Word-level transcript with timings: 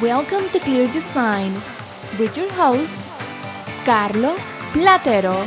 Welcome 0.00 0.48
to 0.52 0.58
Clear 0.60 0.88
Design 0.88 1.52
with 2.18 2.34
your 2.34 2.50
host, 2.54 2.96
Carlos 3.84 4.54
Platero. 4.72 5.46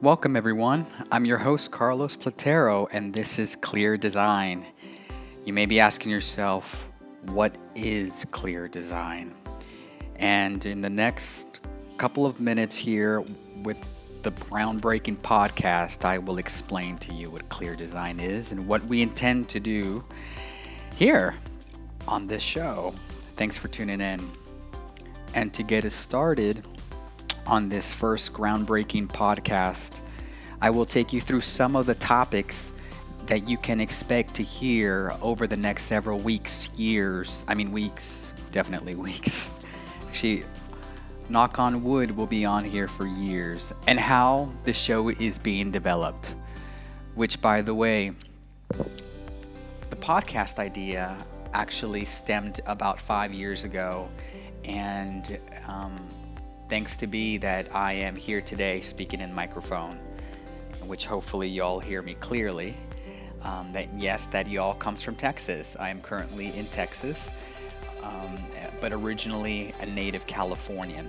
Welcome, 0.00 0.34
everyone. 0.34 0.86
I'm 1.10 1.26
your 1.26 1.36
host, 1.36 1.72
Carlos 1.72 2.16
Platero, 2.16 2.88
and 2.90 3.12
this 3.12 3.38
is 3.38 3.54
Clear 3.54 3.98
Design. 3.98 4.64
You 5.44 5.52
may 5.52 5.66
be 5.66 5.78
asking 5.78 6.10
yourself, 6.10 6.88
what 7.26 7.58
is 7.74 8.24
clear 8.30 8.66
design? 8.66 9.34
And 10.16 10.64
in 10.64 10.80
the 10.80 10.88
next 10.88 11.60
couple 11.98 12.26
of 12.26 12.40
minutes 12.40 12.74
here 12.74 13.22
with 13.62 13.78
the 14.22 14.30
groundbreaking 14.32 15.18
podcast, 15.18 16.04
I 16.04 16.18
will 16.18 16.38
explain 16.38 16.96
to 16.98 17.12
you 17.12 17.30
what 17.30 17.48
clear 17.48 17.74
design 17.74 18.20
is 18.20 18.52
and 18.52 18.66
what 18.66 18.84
we 18.84 19.02
intend 19.02 19.48
to 19.50 19.60
do 19.60 20.04
here 20.96 21.34
on 22.06 22.26
this 22.26 22.42
show. 22.42 22.94
Thanks 23.36 23.58
for 23.58 23.68
tuning 23.68 24.00
in. 24.00 24.20
And 25.34 25.52
to 25.54 25.62
get 25.62 25.84
us 25.84 25.94
started 25.94 26.66
on 27.46 27.68
this 27.68 27.92
first 27.92 28.32
groundbreaking 28.32 29.08
podcast, 29.08 29.98
I 30.60 30.70
will 30.70 30.86
take 30.86 31.12
you 31.12 31.20
through 31.20 31.40
some 31.40 31.74
of 31.74 31.86
the 31.86 31.94
topics 31.96 32.72
that 33.26 33.48
you 33.48 33.56
can 33.56 33.80
expect 33.80 34.34
to 34.34 34.42
hear 34.42 35.12
over 35.22 35.46
the 35.46 35.56
next 35.56 35.84
several 35.84 36.18
weeks, 36.18 36.68
years. 36.78 37.44
I 37.48 37.54
mean, 37.54 37.72
weeks, 37.72 38.32
definitely 38.52 38.94
weeks. 39.08 39.50
Actually, 40.06 40.44
knock 41.28 41.58
on 41.58 41.82
wood, 41.84 42.10
will 42.16 42.26
be 42.26 42.44
on 42.44 42.64
here 42.64 42.88
for 42.88 43.06
years. 43.06 43.72
And 43.86 43.98
how 43.98 44.50
the 44.64 44.72
show 44.72 45.08
is 45.08 45.38
being 45.38 45.70
developed. 45.70 46.34
Which, 47.14 47.40
by 47.40 47.62
the 47.62 47.74
way, 47.74 48.12
the 48.68 49.96
podcast 49.96 50.58
idea 50.58 51.16
actually 51.54 52.04
stemmed 52.04 52.60
about 52.66 52.98
five 52.98 53.32
years 53.32 53.64
ago. 53.64 54.08
And 54.64 55.38
um, 55.68 55.96
thanks 56.68 56.96
to 56.96 57.06
be 57.06 57.36
that 57.38 57.74
I 57.74 57.92
am 57.92 58.16
here 58.16 58.40
today 58.40 58.80
speaking 58.80 59.20
in 59.20 59.34
microphone, 59.34 59.98
which 60.86 61.06
hopefully 61.06 61.48
y'all 61.48 61.80
hear 61.80 62.02
me 62.02 62.14
clearly. 62.14 62.76
Um, 63.42 63.72
that 63.72 63.92
yes, 63.94 64.26
that 64.26 64.48
y'all 64.48 64.74
comes 64.74 65.02
from 65.02 65.16
Texas. 65.16 65.76
I 65.78 65.90
am 65.90 66.00
currently 66.00 66.56
in 66.56 66.66
Texas, 66.66 67.30
um, 68.02 68.36
but 68.80 68.92
originally 68.92 69.72
a 69.80 69.86
native 69.86 70.26
Californian. 70.26 71.08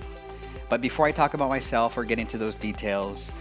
But 0.68 0.80
before 0.80 1.06
I 1.06 1.12
talk 1.12 1.34
about 1.34 1.48
myself 1.48 1.96
or 1.96 2.04
get 2.04 2.18
into 2.18 2.38
those 2.38 2.56
details, 2.56 3.32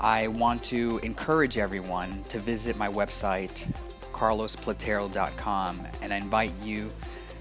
I 0.00 0.28
want 0.28 0.62
to 0.64 0.98
encourage 1.02 1.56
everyone 1.56 2.24
to 2.28 2.38
visit 2.38 2.76
my 2.76 2.88
website, 2.88 3.66
carlosplatero.com, 4.12 5.86
and 6.02 6.12
I 6.12 6.16
invite 6.16 6.52
you 6.62 6.90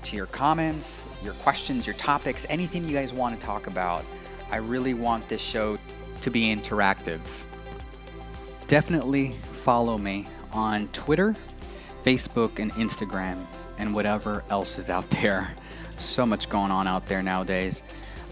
to 0.04 0.16
your 0.16 0.28
comments, 0.28 1.08
your 1.24 1.34
questions, 1.36 1.88
your 1.88 1.96
topics, 1.96 2.46
anything 2.50 2.88
you 2.88 2.94
guys 2.94 3.14
want 3.14 3.40
to 3.40 3.46
talk 3.46 3.68
about. 3.68 4.04
I 4.52 4.58
really 4.58 4.94
want 4.94 5.28
this 5.30 5.42
show 5.42 5.78
to 6.22 6.30
be 6.30 6.56
interactive. 6.56 7.22
Definitely 8.68 9.32
follow 9.64 9.98
me 9.98 10.28
on 10.52 10.88
Twitter, 10.90 11.36
Facebook, 12.06 12.60
and 12.60 12.72
Instagram, 12.74 13.46
and 13.84 13.94
whatever 13.94 14.46
else 14.50 14.78
is 14.78 14.90
out 14.90 15.10
there. 15.22 15.54
So 15.98 16.26
much 16.26 16.50
going 16.50 16.72
on 16.72 16.88
out 16.88 17.06
there 17.06 17.22
nowadays. 17.22 17.84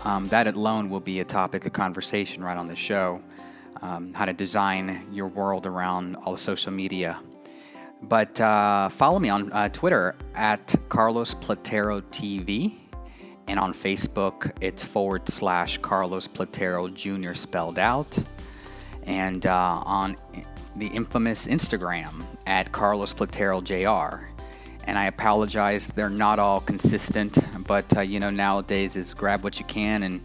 Um, 0.04 0.26
that 0.28 0.48
alone 0.48 0.90
will 0.90 1.00
be 1.00 1.20
a 1.20 1.26
topic 1.26 1.66
of 1.66 1.74
conversation 1.74 2.44
right 2.44 2.58
on 2.58 2.68
the 2.68 2.76
show. 2.76 3.22
Um, 3.82 4.14
how 4.14 4.26
to 4.26 4.34
design 4.34 5.08
your 5.12 5.28
world 5.28 5.66
around 5.66 6.16
all 6.16 6.38
social 6.38 6.72
media. 6.72 7.20
But 8.04 8.40
uh, 8.40 8.90
follow 8.90 9.20
me 9.20 9.30
on 9.30 9.52
uh, 9.52 9.70
Twitter 9.70 10.16
at 10.36 10.74
Carlos 10.90 11.36
Platero 11.36 12.02
TV. 12.12 12.78
And 13.48 13.60
on 13.60 13.74
Facebook, 13.74 14.52
it's 14.62 14.84
forward 14.84 15.28
slash 15.28 15.78
Carlos 15.80 16.28
Platero 16.28 16.92
Jr. 16.94 17.34
spelled 17.34 17.78
out. 17.78 18.18
And 19.04 19.46
uh, 19.46 19.84
on 19.86 20.16
the 20.76 20.88
infamous 20.88 21.48
Instagram 21.48 22.26
at 22.48 22.72
Carlos 22.72 23.14
Platero 23.14 23.62
Jr. 23.64 24.32
And 24.86 24.98
I 24.98 25.06
apologize, 25.06 25.88
they're 25.88 26.10
not 26.10 26.40
all 26.40 26.60
consistent, 26.60 27.38
but 27.68 27.96
uh, 27.96 28.02
you 28.02 28.20
know, 28.20 28.30
nowadays 28.30 28.96
is 28.96 29.14
grab 29.14 29.44
what 29.44 29.60
you 29.60 29.66
can 29.66 30.04
and 30.04 30.22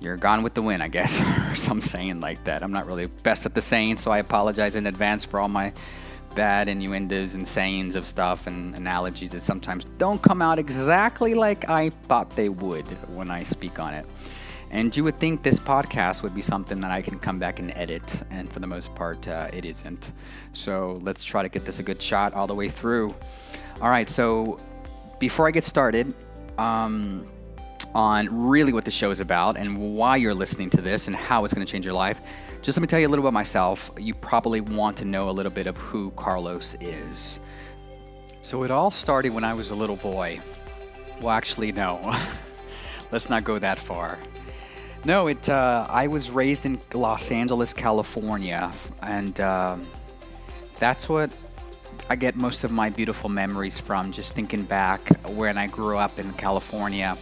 you're 0.00 0.16
gone 0.16 0.42
with 0.42 0.54
the 0.54 0.62
win, 0.62 0.82
I 0.82 0.88
guess, 0.88 1.20
or 1.50 1.54
some 1.54 1.80
saying 1.80 2.20
like 2.20 2.42
that. 2.44 2.62
I'm 2.62 2.72
not 2.72 2.86
really 2.86 3.06
best 3.06 3.46
at 3.46 3.54
the 3.54 3.62
saying, 3.62 3.96
so 3.96 4.10
I 4.10 4.18
apologize 4.18 4.76
in 4.76 4.86
advance 4.86 5.24
for 5.24 5.40
all 5.40 5.48
my 5.48 5.72
bad 6.34 6.68
innuendos 6.68 7.34
and 7.34 7.46
sayings 7.46 7.94
of 7.94 8.06
stuff 8.06 8.46
and 8.46 8.74
analogies 8.74 9.30
that 9.30 9.42
sometimes 9.42 9.84
don't 9.98 10.20
come 10.20 10.42
out 10.42 10.58
exactly 10.58 11.34
like 11.34 11.68
I 11.70 11.90
thought 11.90 12.30
they 12.30 12.48
would 12.48 12.86
when 13.14 13.30
I 13.30 13.44
speak 13.44 13.78
on 13.78 13.94
it. 13.94 14.04
And 14.74 14.94
you 14.96 15.04
would 15.04 15.20
think 15.20 15.44
this 15.44 15.60
podcast 15.60 16.24
would 16.24 16.34
be 16.34 16.42
something 16.42 16.80
that 16.80 16.90
I 16.90 17.00
can 17.00 17.20
come 17.20 17.38
back 17.38 17.60
and 17.60 17.72
edit, 17.76 18.22
and 18.30 18.50
for 18.50 18.58
the 18.58 18.66
most 18.66 18.92
part, 18.96 19.28
uh, 19.28 19.48
it 19.52 19.64
isn't. 19.64 20.10
So 20.52 20.98
let's 21.04 21.22
try 21.22 21.44
to 21.44 21.48
get 21.48 21.64
this 21.64 21.78
a 21.78 21.84
good 21.84 22.02
shot 22.02 22.34
all 22.34 22.48
the 22.48 22.56
way 22.56 22.68
through. 22.68 23.14
All 23.80 23.88
right, 23.88 24.10
so 24.10 24.58
before 25.20 25.46
I 25.46 25.52
get 25.52 25.62
started, 25.62 26.12
um, 26.58 27.24
on 27.94 28.28
really 28.48 28.72
what 28.72 28.84
the 28.84 28.90
show 28.90 29.12
is 29.12 29.20
about 29.20 29.56
and 29.56 29.94
why 29.96 30.16
you're 30.16 30.34
listening 30.34 30.70
to 30.70 30.80
this 30.80 31.06
and 31.06 31.14
how 31.14 31.44
it's 31.44 31.54
going 31.54 31.64
to 31.64 31.70
change 31.70 31.84
your 31.84 31.94
life, 31.94 32.20
just 32.60 32.76
let 32.76 32.82
me 32.82 32.88
tell 32.88 32.98
you 32.98 33.06
a 33.06 33.08
little 33.08 33.24
about 33.24 33.32
myself. 33.32 33.92
You 33.96 34.12
probably 34.12 34.60
want 34.60 34.96
to 34.96 35.04
know 35.04 35.30
a 35.30 35.30
little 35.30 35.52
bit 35.52 35.68
of 35.68 35.76
who 35.76 36.10
Carlos 36.16 36.76
is. 36.80 37.38
So 38.42 38.64
it 38.64 38.72
all 38.72 38.90
started 38.90 39.32
when 39.32 39.44
I 39.44 39.54
was 39.54 39.70
a 39.70 39.74
little 39.76 39.96
boy. 39.96 40.40
Well, 41.20 41.30
actually, 41.30 41.70
no. 41.70 42.12
Let's 43.12 43.30
not 43.30 43.44
go 43.44 43.60
that 43.60 43.78
far. 43.78 44.18
No, 45.06 45.26
it. 45.26 45.50
Uh, 45.50 45.86
I 45.90 46.06
was 46.06 46.30
raised 46.30 46.64
in 46.64 46.80
Los 46.94 47.30
Angeles, 47.30 47.74
California, 47.74 48.72
and 49.02 49.38
um, 49.38 49.86
that's 50.78 51.10
what 51.10 51.30
I 52.08 52.16
get 52.16 52.36
most 52.36 52.64
of 52.64 52.72
my 52.72 52.88
beautiful 52.88 53.28
memories 53.28 53.78
from. 53.78 54.12
Just 54.12 54.34
thinking 54.34 54.62
back 54.62 55.06
when 55.26 55.58
I 55.58 55.66
grew 55.66 55.98
up 55.98 56.18
in 56.18 56.32
California, 56.32 57.18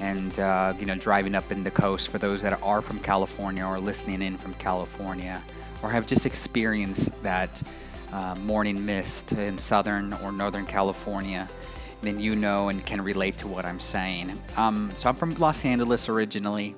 and 0.00 0.36
uh, 0.40 0.74
you 0.80 0.84
know, 0.84 0.96
driving 0.96 1.36
up 1.36 1.52
in 1.52 1.62
the 1.62 1.70
coast. 1.70 2.08
For 2.08 2.18
those 2.18 2.42
that 2.42 2.60
are 2.60 2.82
from 2.82 2.98
California 2.98 3.64
or 3.64 3.78
listening 3.78 4.20
in 4.20 4.36
from 4.36 4.54
California, 4.54 5.40
or 5.80 5.90
have 5.90 6.08
just 6.08 6.26
experienced 6.26 7.12
that 7.22 7.62
uh, 8.12 8.34
morning 8.42 8.84
mist 8.84 9.30
in 9.30 9.58
Southern 9.58 10.12
or 10.14 10.32
Northern 10.32 10.66
California 10.66 11.48
then 12.02 12.18
you 12.18 12.34
know 12.34 12.68
and 12.68 12.84
can 12.84 13.00
relate 13.00 13.38
to 13.38 13.46
what 13.46 13.64
I'm 13.64 13.78
saying. 13.78 14.36
Um, 14.56 14.90
so 14.96 15.08
I'm 15.08 15.14
from 15.14 15.34
Los 15.34 15.64
Angeles 15.64 16.08
originally. 16.08 16.74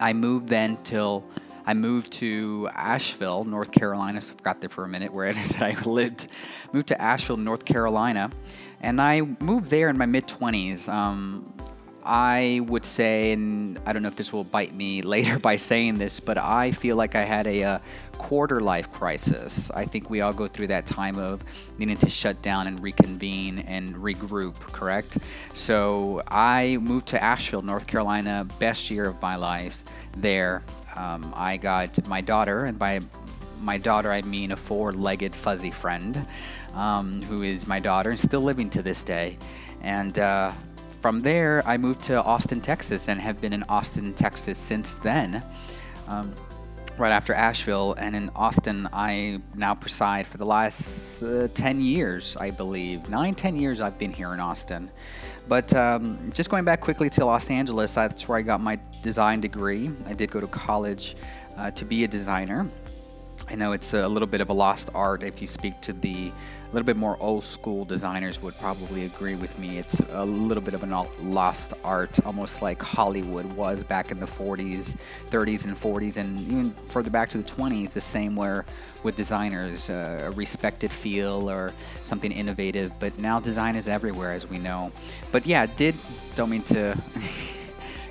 I 0.00 0.12
moved 0.12 0.48
then 0.48 0.78
till 0.82 1.24
I 1.66 1.74
moved 1.74 2.12
to 2.14 2.68
Asheville, 2.74 3.44
North 3.44 3.70
Carolina. 3.70 4.20
So 4.20 4.32
I 4.32 4.36
forgot 4.36 4.60
there 4.60 4.70
for 4.70 4.84
a 4.84 4.88
minute 4.88 5.12
where 5.12 5.26
it 5.26 5.36
is 5.36 5.48
that 5.50 5.62
I 5.62 5.80
lived. 5.82 6.28
Moved 6.72 6.88
to 6.88 7.00
Asheville, 7.00 7.36
North 7.36 7.64
Carolina, 7.64 8.30
and 8.80 9.00
I 9.00 9.20
moved 9.20 9.70
there 9.70 9.88
in 9.88 9.98
my 9.98 10.06
mid 10.06 10.26
20s. 10.26 10.88
Um, 10.88 11.54
I 12.10 12.60
would 12.66 12.84
say, 12.84 13.30
and 13.30 13.78
I 13.86 13.92
don't 13.92 14.02
know 14.02 14.08
if 14.08 14.16
this 14.16 14.32
will 14.32 14.42
bite 14.42 14.74
me 14.74 15.00
later 15.16 15.38
by 15.38 15.54
saying 15.54 15.94
this, 15.94 16.18
but 16.18 16.38
I 16.38 16.72
feel 16.72 16.96
like 16.96 17.14
I 17.14 17.22
had 17.22 17.46
a, 17.46 17.60
a, 17.60 17.82
quarter 18.18 18.60
life 18.60 18.92
crisis. 18.92 19.70
I 19.70 19.86
think 19.86 20.10
we 20.10 20.20
all 20.20 20.32
go 20.32 20.46
through 20.46 20.66
that 20.66 20.86
time 20.86 21.16
of 21.18 21.40
needing 21.78 21.96
to 21.96 22.10
shut 22.10 22.42
down 22.42 22.66
and 22.66 22.78
reconvene 22.82 23.60
and 23.60 23.94
regroup, 23.94 24.56
correct? 24.56 25.18
So 25.54 26.20
I 26.28 26.76
moved 26.82 27.06
to 27.08 27.22
Asheville, 27.22 27.62
North 27.62 27.86
Carolina, 27.86 28.46
best 28.58 28.90
year 28.90 29.04
of 29.04 29.22
my 29.22 29.36
life 29.36 29.84
there. 30.18 30.62
Um, 30.96 31.32
I 31.34 31.56
got 31.56 32.06
my 32.08 32.20
daughter, 32.20 32.66
and 32.66 32.78
by 32.78 33.00
my 33.62 33.78
daughter, 33.78 34.12
I 34.12 34.20
mean 34.20 34.52
a 34.52 34.56
four 34.56 34.92
legged 34.92 35.34
fuzzy 35.34 35.70
friend 35.70 36.26
um, 36.74 37.22
who 37.22 37.42
is 37.42 37.66
my 37.66 37.78
daughter 37.78 38.10
and 38.10 38.20
still 38.20 38.42
living 38.42 38.68
to 38.70 38.82
this 38.82 39.00
day. 39.00 39.38
And 39.82 40.18
uh, 40.18 40.52
from 41.00 41.22
there, 41.22 41.62
I 41.66 41.78
moved 41.78 42.02
to 42.02 42.22
Austin, 42.22 42.60
Texas, 42.60 43.08
and 43.08 43.20
have 43.20 43.40
been 43.40 43.52
in 43.52 43.62
Austin, 43.64 44.12
Texas 44.12 44.58
since 44.58 44.94
then. 44.94 45.42
Um, 46.08 46.34
right 46.98 47.10
after 47.10 47.32
Asheville, 47.32 47.94
and 47.94 48.14
in 48.14 48.30
Austin, 48.36 48.86
I 48.92 49.40
now 49.54 49.74
preside 49.74 50.26
for 50.26 50.36
the 50.36 50.44
last 50.44 51.22
uh, 51.22 51.48
10 51.54 51.80
years, 51.80 52.36
I 52.36 52.50
believe. 52.50 53.08
Nine, 53.08 53.34
10 53.34 53.56
years 53.56 53.80
I've 53.80 53.98
been 53.98 54.12
here 54.12 54.34
in 54.34 54.40
Austin. 54.40 54.90
But 55.48 55.74
um, 55.74 56.30
just 56.34 56.50
going 56.50 56.64
back 56.64 56.82
quickly 56.82 57.08
to 57.10 57.24
Los 57.24 57.48
Angeles, 57.48 57.94
that's 57.94 58.28
where 58.28 58.36
I 58.36 58.42
got 58.42 58.60
my 58.60 58.78
design 59.02 59.40
degree. 59.40 59.90
I 60.06 60.12
did 60.12 60.30
go 60.30 60.40
to 60.40 60.46
college 60.46 61.16
uh, 61.56 61.70
to 61.70 61.84
be 61.86 62.04
a 62.04 62.08
designer. 62.08 62.68
I 63.48 63.54
know 63.54 63.72
it's 63.72 63.94
a 63.94 64.06
little 64.06 64.28
bit 64.28 64.42
of 64.42 64.50
a 64.50 64.52
lost 64.52 64.90
art 64.94 65.22
if 65.22 65.40
you 65.40 65.46
speak 65.46 65.80
to 65.80 65.94
the 65.94 66.30
a 66.70 66.72
little 66.72 66.86
bit 66.86 66.96
more 66.96 67.16
old 67.18 67.42
school 67.42 67.84
designers 67.84 68.40
would 68.42 68.56
probably 68.58 69.04
agree 69.04 69.34
with 69.34 69.58
me. 69.58 69.78
It's 69.78 69.98
a 70.10 70.24
little 70.24 70.62
bit 70.62 70.72
of 70.72 70.84
a 70.84 71.08
lost 71.20 71.74
art, 71.82 72.24
almost 72.24 72.62
like 72.62 72.80
Hollywood 72.80 73.52
was 73.54 73.82
back 73.82 74.12
in 74.12 74.20
the 74.20 74.26
40s, 74.26 74.96
30s, 75.30 75.64
and 75.64 75.76
40s, 75.76 76.16
and 76.16 76.40
even 76.42 76.72
further 76.86 77.10
back 77.10 77.28
to 77.30 77.38
the 77.38 77.44
20s. 77.44 77.90
The 77.90 78.00
same 78.00 78.36
where 78.36 78.64
with 79.02 79.16
designers, 79.16 79.90
uh, 79.90 80.26
a 80.26 80.30
respected 80.32 80.92
feel 80.92 81.50
or 81.50 81.72
something 82.04 82.30
innovative. 82.30 82.92
But 83.00 83.18
now 83.18 83.40
design 83.40 83.74
is 83.74 83.88
everywhere, 83.88 84.30
as 84.30 84.48
we 84.48 84.58
know. 84.58 84.92
But 85.32 85.46
yeah, 85.46 85.66
did 85.66 85.96
don't 86.36 86.50
mean 86.50 86.62
to. 86.64 86.96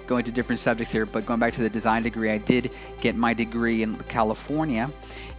go 0.08 0.18
into 0.18 0.32
different 0.32 0.60
subjects 0.60 0.92
here, 0.92 1.06
but 1.06 1.24
going 1.28 1.40
back 1.40 1.54
to 1.54 1.62
the 1.62 1.70
design 1.70 2.02
degree, 2.02 2.32
I 2.32 2.40
did 2.40 2.72
get 3.00 3.16
my 3.16 3.32
degree 3.32 3.84
in 3.84 3.96
California, 4.06 4.90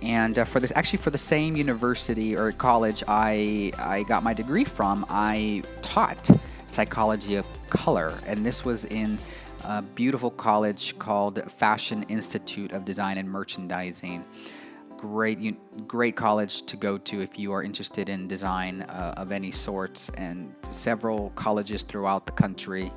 and 0.03 0.39
uh, 0.39 0.45
for 0.45 0.61
this, 0.61 0.73
actually 0.75 0.99
for 0.99 1.11
the 1.11 1.19
same 1.19 1.57
university 1.57 2.37
or 2.37 2.53
college 2.53 3.03
I 3.07 3.73
I 3.79 4.03
got 4.05 4.23
my 4.23 4.35
degree 4.35 4.65
from, 4.65 5.05
I 5.09 5.63
taught 5.83 6.31
psychology 6.67 7.35
of 7.37 7.47
color, 7.69 8.15
and 8.27 8.45
this 8.45 8.65
was 8.65 8.85
in 8.87 9.19
a 9.65 9.83
beautiful 9.83 10.31
college 10.31 10.99
called 10.99 11.43
Fashion 11.53 12.05
Institute 12.09 12.73
of 12.73 12.85
Design 12.85 13.19
and 13.19 13.29
Merchandising. 13.29 14.25
Great, 14.97 15.39
great 15.89 16.15
college 16.15 16.63
to 16.67 16.77
go 16.77 16.99
to 16.99 17.21
if 17.23 17.39
you 17.39 17.53
are 17.53 17.63
interested 17.63 18.09
in 18.09 18.29
design 18.29 18.83
uh, 18.83 19.15
of 19.17 19.33
any 19.33 19.51
sorts, 19.51 20.11
and 20.11 20.55
several 20.71 21.31
colleges 21.37 21.83
throughout 21.83 22.27
the 22.27 22.33
country. 22.33 22.93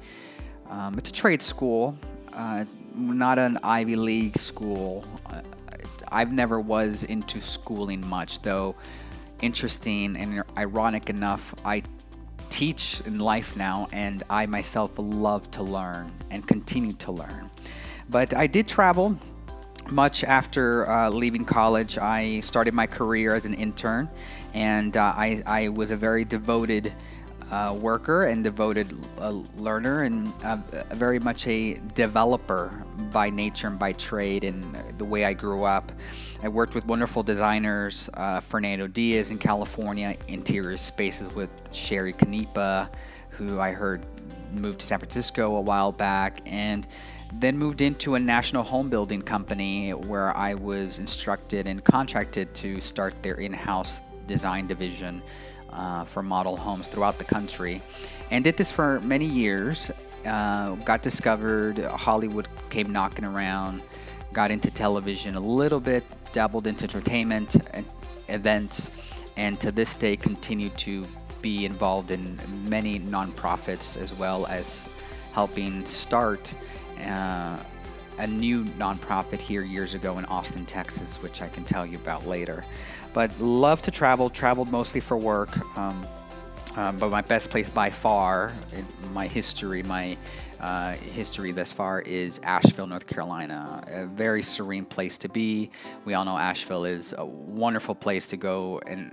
Um, 0.69 0.97
it's 0.97 1.09
a 1.09 1.13
trade 1.13 1.41
school, 1.41 1.97
uh, 2.33 2.65
not 2.95 3.39
an 3.39 3.57
Ivy 3.63 3.95
League 3.95 4.37
school. 4.37 5.05
Uh, 5.25 5.41
I've 6.13 6.31
never 6.31 6.59
was 6.59 7.03
into 7.03 7.41
schooling 7.41 8.07
much, 8.07 8.41
though. 8.41 8.75
Interesting 9.41 10.15
and 10.15 10.43
ironic 10.57 11.09
enough, 11.09 11.53
I 11.65 11.83
teach 12.49 13.01
in 13.05 13.19
life 13.19 13.57
now, 13.57 13.87
and 13.91 14.23
I 14.29 14.45
myself 14.45 14.91
love 14.97 15.49
to 15.51 15.63
learn 15.63 16.11
and 16.29 16.47
continue 16.47 16.93
to 16.93 17.11
learn. 17.11 17.49
But 18.09 18.33
I 18.35 18.47
did 18.47 18.67
travel 18.67 19.17
much 19.91 20.23
after 20.23 20.89
uh, 20.89 21.09
leaving 21.09 21.45
college. 21.45 21.97
I 21.97 22.39
started 22.41 22.73
my 22.73 22.87
career 22.87 23.33
as 23.33 23.45
an 23.45 23.55
intern, 23.55 24.07
and 24.53 24.95
uh, 24.95 25.13
I, 25.15 25.43
I 25.45 25.69
was 25.69 25.91
a 25.91 25.97
very 25.97 26.25
devoted 26.25 26.93
uh, 27.53 27.71
worker 27.75 28.23
and 28.25 28.43
devoted 28.43 28.97
uh, 29.19 29.29
learner, 29.57 30.03
and 30.03 30.33
uh, 30.43 30.57
very 30.93 31.19
much 31.19 31.45
a 31.45 31.75
developer 31.93 32.83
by 33.11 33.29
nature 33.29 33.67
and 33.67 33.77
by 33.77 33.93
trade, 33.93 34.43
and 34.43 34.75
the 34.97 35.05
way 35.05 35.23
I 35.23 35.33
grew 35.33 35.63
up. 35.63 35.91
I 36.41 36.47
worked 36.47 36.73
with 36.73 36.83
wonderful 36.85 37.21
designers, 37.21 38.09
uh, 38.15 38.39
Fernando 38.39 38.87
Diaz 38.87 39.29
in 39.29 39.37
California, 39.37 40.17
interior 40.27 40.77
spaces 40.77 41.33
with 41.35 41.51
Sherry 41.71 42.13
Canepa, 42.13 42.89
who 43.29 43.59
I 43.59 43.71
heard 43.71 44.03
moved 44.53 44.79
to 44.79 44.85
San 44.87 44.97
Francisco 44.97 45.55
a 45.55 45.61
while 45.61 45.91
back, 45.91 46.41
and 46.47 46.87
then 47.33 47.55
moved 47.55 47.81
into 47.81 48.15
a 48.15 48.19
national 48.19 48.63
home 48.63 48.89
building 48.89 49.21
company 49.21 49.91
where 49.91 50.35
I 50.35 50.55
was 50.55 50.97
instructed 50.97 51.67
and 51.67 51.83
contracted 51.83 52.51
to 52.55 52.81
start 52.81 53.21
their 53.21 53.35
in 53.35 53.53
house 53.53 54.01
design 54.25 54.65
division 54.65 55.21
uh, 55.73 56.05
for 56.05 56.23
model 56.23 56.57
homes 56.57 56.87
throughout 56.87 57.17
the 57.17 57.23
country, 57.23 57.81
and 58.31 58.43
did 58.43 58.57
this 58.57 58.71
for 58.71 58.99
many 59.01 59.25
years. 59.25 59.91
Uh, 60.25 60.75
got 60.85 61.01
discovered, 61.01 61.77
Hollywood 61.79 62.47
came 62.69 62.91
knocking 62.93 63.25
around, 63.25 63.83
got 64.31 64.51
into 64.51 64.71
television 64.71 65.35
a 65.35 65.39
little 65.39 65.81
bit, 65.81 66.03
dabbled 66.31 66.65
into 66.65 66.85
entertainment 66.85 67.55
and 67.71 67.85
events, 68.29 68.89
and 69.35 69.59
to 69.59 69.71
this 69.71 69.95
day 69.95 70.15
continue 70.15 70.69
to 70.69 71.05
be 71.41 71.65
involved 71.65 72.09
in 72.09 72.39
many 72.69 72.99
nonprofits 72.99 73.97
as 73.97 74.13
well 74.13 74.45
as 74.47 74.87
helping 75.33 75.85
start 75.85 76.53
uh, 77.05 77.57
a 78.19 78.27
new 78.27 78.63
nonprofit 78.63 79.39
here 79.39 79.63
years 79.63 79.93
ago 79.93 80.17
in 80.17 80.25
Austin, 80.25 80.65
Texas, 80.65 81.21
which 81.21 81.41
I 81.41 81.49
can 81.49 81.65
tell 81.65 81.85
you 81.85 81.97
about 81.97 82.25
later. 82.25 82.63
But 83.13 83.39
love 83.39 83.81
to 83.83 83.91
travel, 83.91 84.29
traveled 84.29 84.71
mostly 84.71 84.99
for 84.99 85.17
work. 85.17 85.55
Um, 85.77 86.05
um, 86.75 86.97
but 86.97 87.11
my 87.11 87.21
best 87.21 87.51
place 87.51 87.69
by 87.69 87.89
far 87.89 88.51
in 88.73 89.13
my 89.13 89.27
history, 89.27 89.83
my 89.83 90.17
uh, 90.59 90.93
history 90.93 91.51
thus 91.51 91.71
far 91.71 92.01
is 92.01 92.39
Asheville, 92.39 92.87
North 92.87 93.05
Carolina. 93.05 93.83
A 93.87 94.05
very 94.07 94.41
serene 94.41 94.85
place 94.85 95.17
to 95.19 95.29
be. 95.29 95.69
We 96.05 96.15
all 96.15 96.25
know 96.25 96.37
Asheville 96.37 96.85
is 96.85 97.13
a 97.17 97.25
wonderful 97.25 97.93
place 97.93 98.25
to 98.27 98.37
go 98.37 98.81
and 98.87 99.11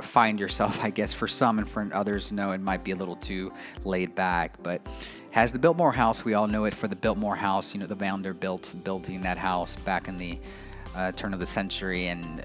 find 0.00 0.38
yourself, 0.38 0.82
I 0.82 0.90
guess, 0.90 1.12
for 1.12 1.26
some, 1.26 1.58
and 1.58 1.68
for 1.68 1.88
others, 1.92 2.32
no, 2.32 2.52
it 2.52 2.60
might 2.60 2.84
be 2.84 2.92
a 2.92 2.96
little 2.96 3.16
too 3.16 3.52
laid 3.84 4.14
back. 4.14 4.62
But 4.62 4.86
has 5.30 5.50
the 5.50 5.58
Biltmore 5.58 5.92
House. 5.92 6.24
We 6.24 6.34
all 6.34 6.46
know 6.46 6.64
it 6.66 6.74
for 6.74 6.88
the 6.88 6.96
Biltmore 6.96 7.36
House. 7.36 7.74
You 7.74 7.80
know, 7.80 7.86
the 7.86 7.96
founder 7.96 8.34
built 8.34 8.74
building 8.84 9.22
that 9.22 9.38
house 9.38 9.74
back 9.76 10.08
in 10.08 10.18
the 10.18 10.38
uh, 10.94 11.12
turn 11.12 11.32
of 11.32 11.40
the 11.40 11.46
century 11.46 12.08
and 12.08 12.44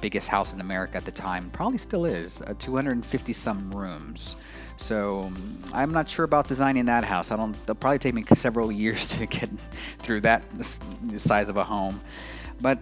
biggest 0.00 0.28
house 0.28 0.52
in 0.52 0.60
America 0.60 0.96
at 0.96 1.04
the 1.04 1.10
time, 1.10 1.50
probably 1.50 1.78
still 1.78 2.04
is, 2.04 2.42
uh, 2.42 2.54
250 2.58 3.32
some 3.32 3.70
rooms. 3.70 4.36
So 4.78 5.22
um, 5.22 5.62
I'm 5.72 5.92
not 5.92 6.08
sure 6.08 6.24
about 6.24 6.48
designing 6.48 6.86
that 6.86 7.04
house. 7.04 7.30
I 7.30 7.36
don't. 7.36 7.54
It'll 7.64 7.74
probably 7.74 7.98
take 7.98 8.14
me 8.14 8.24
several 8.34 8.72
years 8.72 9.06
to 9.06 9.26
get 9.26 9.50
through 9.98 10.22
that 10.22 10.42
size 11.16 11.48
of 11.48 11.56
a 11.56 11.64
home. 11.64 12.00
But 12.60 12.78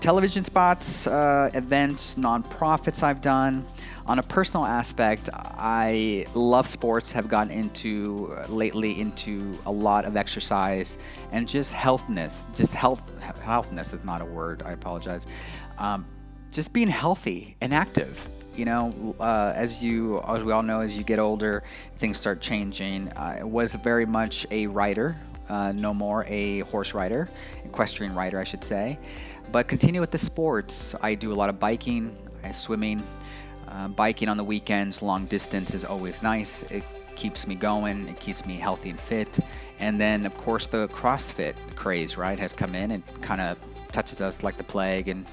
television 0.00 0.44
spots, 0.44 1.06
uh, 1.06 1.50
events, 1.54 2.14
nonprofits 2.14 3.02
I've 3.02 3.20
done. 3.20 3.66
On 4.06 4.18
a 4.18 4.22
personal 4.22 4.66
aspect, 4.66 5.28
I 5.32 6.26
love 6.34 6.66
sports. 6.66 7.12
Have 7.12 7.28
gotten 7.28 7.52
into 7.52 8.34
uh, 8.36 8.46
lately 8.48 9.00
into 9.00 9.52
a 9.66 9.72
lot 9.72 10.04
of 10.04 10.16
exercise 10.16 10.98
and 11.32 11.48
just 11.48 11.72
healthness. 11.72 12.42
Just 12.56 12.72
health. 12.72 13.02
Healthness 13.20 13.92
is 13.92 14.04
not 14.04 14.20
a 14.20 14.24
word. 14.24 14.62
I 14.62 14.72
apologize. 14.72 15.26
Um, 15.78 16.06
just 16.50 16.72
being 16.72 16.88
healthy 16.88 17.56
and 17.60 17.72
active. 17.72 18.28
You 18.56 18.64
know, 18.64 19.14
uh, 19.20 19.52
as 19.54 19.80
you 19.80 20.20
as 20.26 20.42
we 20.44 20.52
all 20.52 20.62
know, 20.62 20.80
as 20.80 20.96
you 20.96 21.04
get 21.04 21.18
older, 21.18 21.62
things 21.98 22.16
start 22.16 22.40
changing. 22.40 23.10
I 23.16 23.42
was 23.42 23.74
very 23.74 24.04
much 24.04 24.46
a 24.50 24.66
rider, 24.66 25.16
uh, 25.48 25.72
no 25.72 25.94
more 25.94 26.24
a 26.26 26.60
horse 26.60 26.92
rider, 26.92 27.30
equestrian 27.64 28.14
rider, 28.14 28.38
I 28.38 28.44
should 28.44 28.64
say. 28.64 28.98
But 29.52 29.68
continue 29.68 30.00
with 30.00 30.10
the 30.10 30.18
sports. 30.18 30.94
I 31.00 31.14
do 31.14 31.32
a 31.32 31.34
lot 31.34 31.48
of 31.48 31.58
biking, 31.58 32.14
swimming, 32.52 33.02
uh, 33.68 33.88
biking 33.88 34.28
on 34.28 34.36
the 34.36 34.44
weekends. 34.44 35.00
Long 35.00 35.24
distance 35.24 35.72
is 35.72 35.84
always 35.84 36.22
nice. 36.22 36.62
It 36.64 36.84
keeps 37.16 37.46
me 37.46 37.54
going. 37.54 38.08
It 38.08 38.18
keeps 38.20 38.46
me 38.46 38.54
healthy 38.54 38.90
and 38.90 39.00
fit. 39.00 39.40
And 39.78 39.98
then, 40.00 40.26
of 40.26 40.34
course, 40.34 40.66
the 40.66 40.88
CrossFit 40.88 41.54
craze, 41.74 42.16
right, 42.16 42.38
has 42.38 42.52
come 42.52 42.74
in 42.74 42.90
and 42.90 43.22
kind 43.22 43.40
of 43.40 43.56
touches 43.88 44.20
us 44.20 44.42
like 44.42 44.56
the 44.56 44.64
plague 44.64 45.08
and 45.08 45.26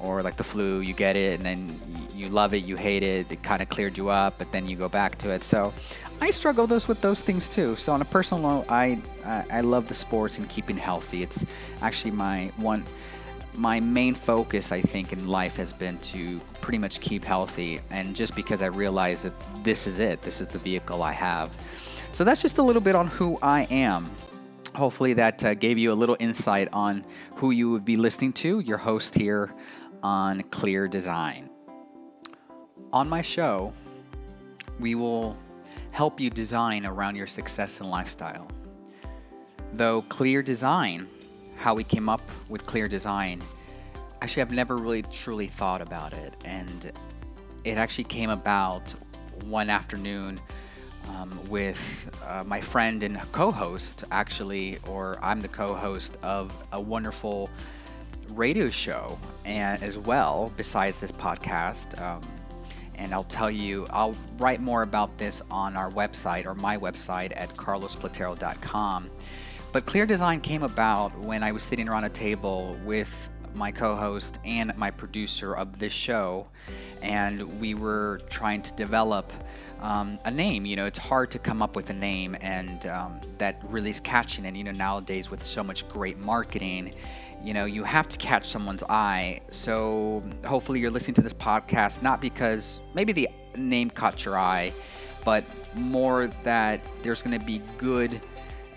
or 0.00 0.22
like 0.22 0.36
the 0.36 0.44
flu, 0.44 0.80
you 0.80 0.94
get 0.94 1.16
it 1.16 1.34
and 1.34 1.42
then 1.42 1.80
you 2.14 2.28
love 2.28 2.54
it, 2.54 2.64
you 2.64 2.76
hate 2.76 3.02
it, 3.02 3.30
it 3.30 3.42
kind 3.42 3.62
of 3.62 3.68
cleared 3.68 3.96
you 3.96 4.08
up, 4.08 4.34
but 4.38 4.50
then 4.52 4.66
you 4.68 4.76
go 4.76 4.88
back 4.88 5.18
to 5.18 5.30
it. 5.30 5.42
So 5.42 5.72
I 6.20 6.30
struggle 6.30 6.66
those 6.66 6.88
with 6.88 7.00
those 7.00 7.20
things 7.20 7.48
too. 7.48 7.76
So 7.76 7.92
on 7.92 8.02
a 8.02 8.04
personal 8.04 8.42
note, 8.42 8.66
I, 8.68 9.00
I, 9.24 9.60
love 9.60 9.88
the 9.88 9.94
sports 9.94 10.38
and 10.38 10.48
keeping 10.48 10.76
healthy. 10.76 11.22
It's 11.22 11.44
actually 11.82 12.12
my 12.12 12.52
one 12.56 12.84
my 13.56 13.80
main 13.80 14.14
focus, 14.14 14.72
I 14.72 14.80
think, 14.80 15.12
in 15.12 15.28
life 15.28 15.56
has 15.56 15.72
been 15.72 15.98
to 15.98 16.40
pretty 16.60 16.78
much 16.78 17.00
keep 17.00 17.24
healthy, 17.24 17.80
and 17.90 18.14
just 18.16 18.34
because 18.34 18.62
I 18.62 18.66
realize 18.66 19.22
that 19.22 19.32
this 19.62 19.86
is 19.86 19.98
it, 19.98 20.22
this 20.22 20.40
is 20.40 20.48
the 20.48 20.58
vehicle 20.58 21.02
I 21.02 21.12
have. 21.12 21.50
So 22.12 22.24
that's 22.24 22.42
just 22.42 22.58
a 22.58 22.62
little 22.62 22.82
bit 22.82 22.94
on 22.94 23.06
who 23.06 23.38
I 23.42 23.62
am. 23.70 24.10
Hopefully, 24.74 25.12
that 25.14 25.44
uh, 25.44 25.54
gave 25.54 25.78
you 25.78 25.92
a 25.92 25.94
little 25.94 26.16
insight 26.18 26.68
on 26.72 27.04
who 27.36 27.52
you 27.52 27.70
would 27.70 27.84
be 27.84 27.96
listening 27.96 28.32
to. 28.34 28.60
Your 28.60 28.78
host 28.78 29.14
here 29.14 29.54
on 30.04 30.42
Clear 30.50 30.86
Design. 30.86 31.48
On 32.92 33.08
my 33.08 33.22
show, 33.22 33.72
we 34.78 34.94
will 34.94 35.36
help 35.92 36.20
you 36.20 36.28
design 36.28 36.84
around 36.84 37.16
your 37.16 37.26
success 37.26 37.80
and 37.80 37.90
lifestyle. 37.90 38.46
Though 39.72 40.02
Clear 40.02 40.42
Design, 40.42 41.08
how 41.56 41.74
we 41.74 41.84
came 41.84 42.08
up 42.10 42.20
with 42.50 42.66
Clear 42.66 42.86
Design, 42.86 43.40
actually, 44.20 44.42
I've 44.42 44.52
never 44.52 44.76
really 44.76 45.02
truly 45.02 45.46
thought 45.46 45.80
about 45.80 46.12
it. 46.12 46.36
And 46.44 46.92
it 47.64 47.78
actually 47.78 48.04
came 48.04 48.28
about 48.28 48.94
one 49.46 49.70
afternoon 49.70 50.38
um, 51.08 51.38
with 51.48 51.80
uh, 52.26 52.44
my 52.46 52.60
friend 52.60 53.02
and 53.02 53.20
co 53.32 53.50
host, 53.50 54.04
actually, 54.10 54.78
or 54.86 55.18
I'm 55.22 55.40
the 55.40 55.48
co 55.48 55.74
host 55.74 56.18
of 56.22 56.52
a 56.72 56.80
wonderful 56.80 57.48
radio 58.30 58.68
show 58.68 59.18
and 59.44 59.82
as 59.82 59.98
well 59.98 60.52
besides 60.56 61.00
this 61.00 61.12
podcast 61.12 62.00
um, 62.02 62.20
and 62.96 63.12
i'll 63.12 63.24
tell 63.24 63.50
you 63.50 63.86
i'll 63.90 64.16
write 64.38 64.60
more 64.60 64.82
about 64.82 65.16
this 65.18 65.42
on 65.50 65.76
our 65.76 65.90
website 65.90 66.46
or 66.46 66.54
my 66.54 66.76
website 66.76 67.32
at 67.36 67.48
carlosplatero.com 67.50 69.10
but 69.72 69.86
clear 69.86 70.06
design 70.06 70.40
came 70.40 70.62
about 70.62 71.16
when 71.20 71.42
i 71.42 71.52
was 71.52 71.62
sitting 71.62 71.88
around 71.88 72.04
a 72.04 72.08
table 72.10 72.76
with 72.84 73.28
my 73.54 73.70
co 73.70 73.94
host 73.96 74.38
and 74.44 74.76
my 74.76 74.90
producer 74.90 75.54
of 75.54 75.78
this 75.78 75.92
show, 75.92 76.46
and 77.02 77.60
we 77.60 77.74
were 77.74 78.20
trying 78.28 78.62
to 78.62 78.72
develop 78.74 79.32
um, 79.80 80.18
a 80.24 80.30
name. 80.30 80.66
You 80.66 80.76
know, 80.76 80.86
it's 80.86 80.98
hard 80.98 81.30
to 81.32 81.38
come 81.38 81.62
up 81.62 81.76
with 81.76 81.90
a 81.90 81.94
name 81.94 82.36
and 82.40 82.86
um, 82.86 83.20
that 83.38 83.60
really 83.64 83.90
is 83.90 84.00
catching. 84.00 84.46
And, 84.46 84.56
you 84.56 84.64
know, 84.64 84.72
nowadays 84.72 85.30
with 85.30 85.46
so 85.46 85.62
much 85.62 85.86
great 85.88 86.18
marketing, 86.18 86.94
you 87.44 87.52
know, 87.52 87.66
you 87.66 87.84
have 87.84 88.08
to 88.08 88.16
catch 88.16 88.48
someone's 88.48 88.82
eye. 88.84 89.40
So 89.50 90.22
hopefully 90.44 90.80
you're 90.80 90.90
listening 90.90 91.14
to 91.16 91.22
this 91.22 91.34
podcast 91.34 92.02
not 92.02 92.20
because 92.20 92.80
maybe 92.94 93.12
the 93.12 93.28
name 93.56 93.90
caught 93.90 94.24
your 94.24 94.38
eye, 94.38 94.72
but 95.24 95.44
more 95.76 96.28
that 96.42 96.80
there's 97.02 97.22
going 97.22 97.38
to 97.38 97.44
be 97.44 97.60
good 97.76 98.20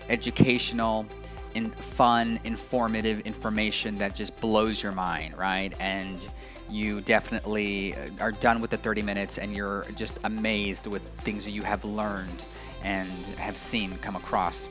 educational 0.08 1.06
and 1.54 1.74
fun, 1.76 2.38
informative 2.44 3.20
information 3.20 3.96
that 3.96 4.14
just 4.14 4.38
blows 4.40 4.82
your 4.82 4.92
mind, 4.92 5.36
right? 5.36 5.72
And 5.80 6.26
you 6.70 7.00
definitely 7.00 7.94
uh, 7.94 8.10
are 8.20 8.32
done 8.32 8.60
with 8.60 8.70
the 8.70 8.76
30 8.76 9.00
minutes 9.00 9.38
and 9.38 9.54
you're 9.54 9.86
just 9.94 10.18
amazed 10.24 10.86
with 10.86 11.02
things 11.20 11.44
that 11.44 11.52
you 11.52 11.62
have 11.62 11.84
learned 11.84 12.44
and 12.84 13.10
have 13.38 13.56
seen 13.56 13.96
come 13.98 14.16
across 14.16 14.68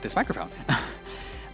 this 0.00 0.16
microphone. 0.16 0.50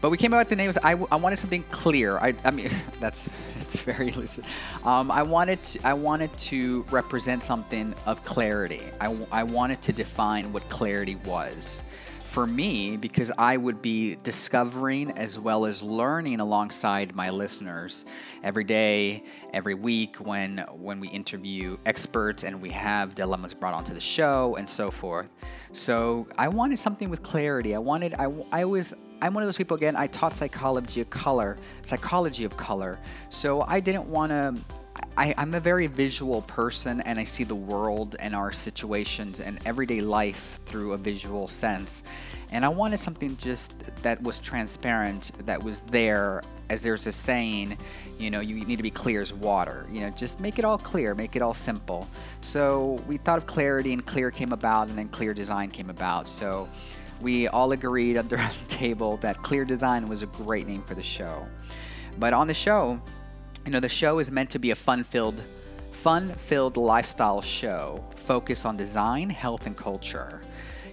but 0.01 0.11
we 0.11 0.17
came 0.17 0.33
out 0.35 0.39
with 0.39 0.49
the 0.49 0.57
names. 0.57 0.79
I, 0.79 0.93
I 1.11 1.17
wanted 1.17 1.39
something 1.39 1.63
clear. 1.65 2.19
I, 2.19 2.35
I 2.45 2.51
mean, 2.51 2.71
that's 3.01 3.29
it's 3.61 3.81
very 3.81 4.13
loose. 4.13 4.41
Um, 4.85 5.11
I 5.11 5.23
wanted 5.23 5.63
to, 5.65 5.87
I 5.87 5.93
wanted 5.93 6.33
to 6.39 6.85
represent 6.91 7.43
something 7.43 7.95
of 8.07 8.23
clarity. 8.25 8.83
I, 9.01 9.17
I 9.31 9.43
wanted 9.43 9.83
to 9.83 9.93
define 9.93 10.53
what 10.53 10.69
clarity 10.69 11.17
was 11.25 11.83
for 12.29 12.47
me 12.47 12.97
because 12.97 13.33
I 13.39 13.57
would 13.57 13.81
be 13.81 14.17
discovering 14.17 15.11
as 15.13 15.39
well 15.39 15.65
as 15.65 15.83
learning 15.83 16.41
alongside 16.41 17.17
my 17.17 17.31
listeners 17.31 18.05
every 18.45 18.65
day, 18.65 19.25
every 19.55 19.75
week 19.75 20.17
when 20.17 20.59
when 20.73 21.01
we 21.01 21.09
interview 21.09 21.79
experts 21.87 22.45
and 22.45 22.61
we 22.61 22.69
have 22.71 23.15
dilemmas 23.15 23.55
brought 23.55 23.73
onto 23.73 23.95
the 23.95 24.01
show 24.01 24.57
and 24.57 24.69
so 24.69 24.91
forth. 24.91 25.31
So 25.73 26.29
I 26.37 26.49
wanted 26.49 26.79
something 26.79 27.09
with 27.09 27.23
clarity. 27.23 27.75
I 27.75 27.79
wanted 27.79 28.15
I 28.19 28.27
I 28.53 28.65
was 28.65 28.95
I'm 29.21 29.35
one 29.35 29.43
of 29.43 29.47
those 29.47 29.57
people 29.57 29.77
again. 29.77 29.97
I 29.97 30.07
taught 30.07 30.35
psychology 30.35 31.01
of 31.01 31.11
color, 31.11 31.57
psychology 31.83 32.45
of 32.45 32.57
color. 32.57 32.99
So 33.31 33.63
I 33.63 33.81
didn't 33.81 34.07
want 34.07 34.31
to 34.31 34.55
I, 35.17 35.35
am 35.37 35.55
a 35.55 35.61
very 35.61 35.87
visual 35.87 36.43
person 36.43 37.01
and 37.03 37.19
I 37.19 37.25
see 37.25 37.45
the 37.45 37.55
world 37.55 38.17
and 38.19 38.35
our 38.35 38.53
situations 38.53 39.41
and 39.41 39.59
everyday 39.67 40.01
life 40.01 40.61
through 40.67 40.93
a 40.93 40.97
visual 40.97 41.49
sense. 41.49 42.05
And 42.51 42.65
I 42.65 42.69
wanted 42.69 43.01
something 43.01 43.37
just 43.37 43.75
that 44.03 44.23
was 44.23 44.39
transparent, 44.39 45.33
that 45.45 45.63
was 45.63 45.83
there, 45.83 46.43
as 46.71 46.83
there's 46.83 47.07
a 47.07 47.13
saying, 47.13 47.77
you 48.19 48.31
know, 48.31 48.41
you 48.41 48.65
need 48.65 48.77
to 48.77 48.83
be 48.83 48.91
clear 48.91 49.21
as 49.21 49.33
water. 49.33 49.87
You 49.91 50.03
know, 50.03 50.11
just 50.11 50.41
make 50.41 50.59
it 50.59 50.65
all 50.65 50.79
clear, 50.79 51.15
make 51.15 51.37
it 51.37 51.43
all 51.43 51.55
simple. 51.55 52.09
So 52.41 53.03
we 53.07 53.17
thought 53.19 53.39
of 53.39 53.47
clarity, 53.47 53.93
and 53.93 54.05
clear 54.05 54.31
came 54.31 54.53
about, 54.53 54.89
and 54.89 54.97
then 54.97 55.09
clear 55.09 55.35
design 55.35 55.71
came 55.71 55.91
about. 55.91 56.27
So 56.27 56.69
we 57.21 57.49
all 57.49 57.73
agreed 57.73 58.17
at 58.17 58.29
the 58.29 58.37
table 58.69 59.17
that 59.19 59.43
clear 59.43 59.65
design 59.65 60.09
was 60.09 60.23
a 60.23 60.27
great 60.27 60.67
name 60.67 60.83
for 60.83 60.95
the 60.95 61.03
show. 61.03 61.47
But 62.19 62.33
on 62.33 62.47
the 62.47 62.55
show, 62.55 63.01
you 63.65 63.73
know, 63.73 63.81
the 63.81 63.89
show 63.89 64.19
is 64.19 64.31
meant 64.31 64.51
to 64.51 64.59
be 64.59 64.71
a 64.71 64.75
fun-filled, 64.75 65.43
fun-filled 65.93 66.77
lifestyle 66.77 67.41
show 67.43 68.05
focused 68.17 68.67
on 68.67 68.77
design, 68.77 69.31
health, 69.31 69.67
and 69.67 69.77
culture. 69.77 70.41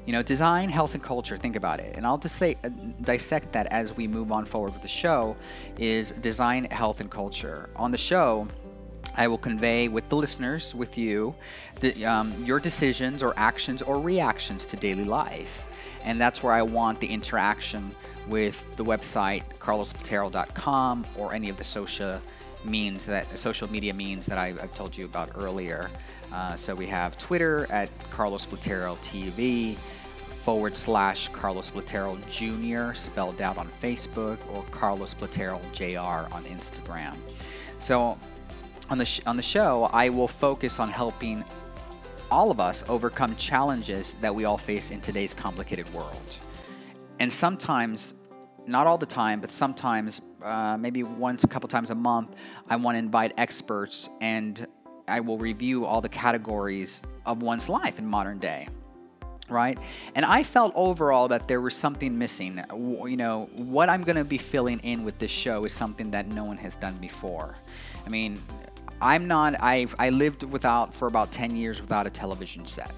You 0.06 0.14
know, 0.14 0.22
design, 0.22 0.70
health, 0.70 0.94
and 0.94 1.04
culture. 1.04 1.36
Think 1.36 1.56
about 1.56 1.80
it, 1.80 1.96
and 1.98 2.06
I'll 2.06 2.20
just 2.20 2.36
say 2.36 2.58
uh, 2.64 2.70
dissect 3.02 3.52
that 3.54 3.68
as 3.68 3.96
we 3.98 4.08
move 4.08 4.32
on 4.32 4.46
forward 4.46 4.74
with 4.74 4.84
the 4.84 4.88
show. 4.88 5.36
Is 5.78 6.12
design, 6.12 6.66
health, 6.66 7.02
and 7.02 7.10
culture. 7.10 7.70
On 7.76 7.92
the 7.92 7.98
show, 7.98 8.48
I 9.16 9.28
will 9.28 9.38
convey 9.38 9.88
with 9.88 10.08
the 10.10 10.16
listeners, 10.16 10.76
with 10.76 10.98
you, 10.98 11.34
the, 11.80 12.06
um, 12.06 12.32
your 12.44 12.60
decisions 12.60 13.24
or 13.24 13.34
actions 13.38 13.82
or 13.82 14.00
reactions 14.00 14.66
to 14.66 14.78
daily 14.78 15.06
life. 15.06 15.66
And 16.06 16.22
that's 16.22 16.42
where 16.42 16.54
I 16.54 16.62
want 16.62 17.00
the 17.00 17.08
interaction 17.08 17.92
with 18.28 18.76
the 18.78 18.84
website, 18.84 19.44
carlosplatero.com, 19.60 21.06
or 21.18 21.34
any 21.34 21.50
of 21.50 21.58
the 21.58 21.64
social 21.64 22.22
means 22.64 23.06
that 23.06 23.38
social 23.38 23.70
media 23.70 23.94
means 23.94 24.26
that 24.26 24.38
I, 24.38 24.54
have 24.54 24.74
told 24.74 24.98
you 24.98 25.06
about 25.06 25.32
earlier. 25.36 25.90
Uh, 26.32 26.56
so 26.56 26.74
we 26.74 26.86
have 26.88 27.18
Twitter 27.18 27.68
at 27.70 27.90
Carlos 28.12 28.46
Platero 28.46 28.98
TV 28.98 29.78
forward 30.46 30.78
slash 30.78 31.28
Carlos 31.30 31.72
Platero 31.72 32.20
Jr. 32.30 32.94
spelled 32.94 33.42
out 33.42 33.58
on 33.58 33.70
Facebook 33.82 34.38
or 34.54 34.64
Carlos 34.72 35.14
Platero 35.14 35.60
Jr. 35.74 36.32
on 36.34 36.44
Instagram. 36.46 37.18
So 37.80 38.18
on 38.90 38.98
the 38.98 39.06
sh- 39.06 39.22
on 39.26 39.38
the 39.38 39.44
show, 39.44 39.90
I 39.92 40.10
will 40.10 40.28
focus 40.28 40.80
on 40.80 40.90
helping 40.90 41.44
all 42.36 42.52
of 42.52 42.60
us 42.60 42.84
overcome 42.90 43.34
challenges 43.38 44.16
that 44.20 44.36
we 44.36 44.44
all 44.44 44.58
face 44.58 44.92
in 44.92 45.00
today's 45.00 45.34
complicated 45.34 45.88
world. 45.94 46.38
And 47.22 47.32
sometimes 47.32 48.14
not 48.68 48.86
all 48.88 48.98
the 48.98 49.06
time, 49.06 49.40
but 49.40 49.50
sometimes, 49.50 50.20
uh, 50.44 50.76
maybe 50.78 51.02
once 51.04 51.46
a 51.46 51.48
couple 51.48 51.70
times 51.70 51.92
a 51.92 51.96
month, 51.96 52.36
I 52.70 52.76
want 52.76 52.96
to 52.96 53.00
invite 53.00 53.32
experts 53.38 54.10
and 54.20 54.68
I 55.08 55.22
will 55.22 55.38
review 55.38 55.86
all 55.86 56.02
the 56.02 56.10
categories 56.10 57.04
of 57.26 57.42
one's 57.42 57.70
life 57.70 58.00
in 58.00 58.06
modern 58.06 58.40
day. 58.40 58.68
Right? 59.48 59.78
And 60.16 60.26
I 60.26 60.44
felt 60.44 60.74
overall 60.76 61.30
that 61.30 61.48
there 61.48 61.62
was 61.62 61.74
something 61.74 62.18
missing. 62.18 62.62
You 62.74 63.16
know, 63.16 63.50
what 63.56 63.88
I'm 63.88 64.02
going 64.02 64.18
to 64.18 64.26
be 64.26 64.40
filling 64.40 64.80
in 64.80 65.06
with 65.06 65.18
this 65.20 65.32
show 65.32 65.64
is 65.64 65.72
something 65.72 66.12
that 66.12 66.28
no 66.28 66.44
one 66.44 66.58
has 66.58 66.76
done 66.76 66.98
before. 66.98 67.56
I 68.06 68.10
mean, 68.10 68.42
I'm 69.02 69.28
not, 69.28 69.62
I've, 69.62 69.96
I 70.00 70.10
lived 70.10 70.44
without, 70.44 70.94
for 70.94 71.08
about 71.08 71.32
10 71.32 71.56
years 71.56 71.82
without 71.82 72.08
a 72.08 72.10
television 72.10 72.66
set 72.66 72.92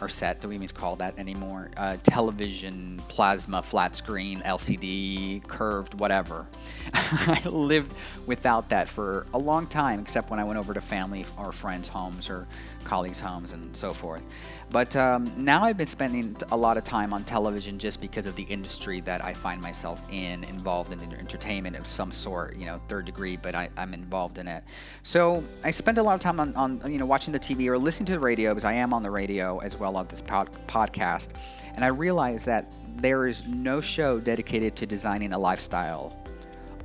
or 0.00 0.08
set. 0.08 0.40
Do 0.40 0.48
we 0.48 0.54
even 0.54 0.68
call 0.68 0.96
that 0.96 1.18
anymore? 1.18 1.70
Uh, 1.76 1.96
television, 2.02 3.00
plasma, 3.08 3.62
flat 3.62 3.96
screen, 3.96 4.40
LCD, 4.40 5.46
curved, 5.46 5.98
whatever. 5.98 6.46
I 6.94 7.42
lived 7.46 7.94
without 8.26 8.68
that 8.68 8.88
for 8.88 9.26
a 9.34 9.38
long 9.38 9.66
time, 9.66 10.00
except 10.00 10.30
when 10.30 10.38
I 10.38 10.44
went 10.44 10.58
over 10.58 10.74
to 10.74 10.80
family 10.80 11.24
or 11.38 11.52
friends' 11.52 11.88
homes 11.88 12.28
or 12.28 12.46
colleagues' 12.84 13.20
homes 13.20 13.52
and 13.52 13.74
so 13.76 13.92
forth. 13.92 14.22
But 14.70 14.96
um, 14.96 15.32
now 15.36 15.62
I've 15.62 15.76
been 15.76 15.86
spending 15.86 16.36
a 16.50 16.56
lot 16.56 16.76
of 16.76 16.82
time 16.82 17.12
on 17.12 17.22
television 17.22 17.78
just 17.78 18.00
because 18.00 18.26
of 18.26 18.34
the 18.34 18.42
industry 18.44 19.00
that 19.02 19.24
I 19.24 19.32
find 19.32 19.60
myself 19.60 20.02
in, 20.10 20.42
involved 20.44 20.92
in 20.92 21.00
entertainment 21.00 21.76
of 21.76 21.86
some 21.86 22.10
sort, 22.10 22.56
you 22.56 22.66
know, 22.66 22.80
third 22.88 23.06
degree, 23.06 23.36
but 23.36 23.54
I, 23.54 23.68
am 23.76 23.94
involved 23.94 24.38
in 24.38 24.48
it. 24.48 24.64
So 25.04 25.44
I 25.62 25.70
spend 25.70 25.98
a 25.98 26.02
lot 26.02 26.14
of 26.14 26.20
time 26.20 26.40
on, 26.40 26.54
on, 26.56 26.82
you 26.90 26.98
know, 26.98 27.06
watching 27.06 27.32
the 27.32 27.38
TV 27.38 27.68
or 27.68 27.78
listening 27.78 28.06
to 28.06 28.12
the 28.12 28.20
radio 28.20 28.50
because 28.50 28.64
I 28.64 28.72
am 28.72 28.92
on 28.92 29.04
the 29.04 29.10
radio 29.10 29.58
as 29.58 29.76
well 29.76 29.96
on 29.96 30.08
this 30.08 30.20
pod- 30.20 30.50
podcast. 30.66 31.28
And 31.74 31.84
I 31.84 31.88
realize 31.88 32.44
that 32.46 32.72
there 32.96 33.28
is 33.28 33.46
no 33.46 33.80
show 33.80 34.18
dedicated 34.18 34.74
to 34.76 34.86
designing 34.86 35.32
a 35.32 35.38
lifestyle 35.38 36.16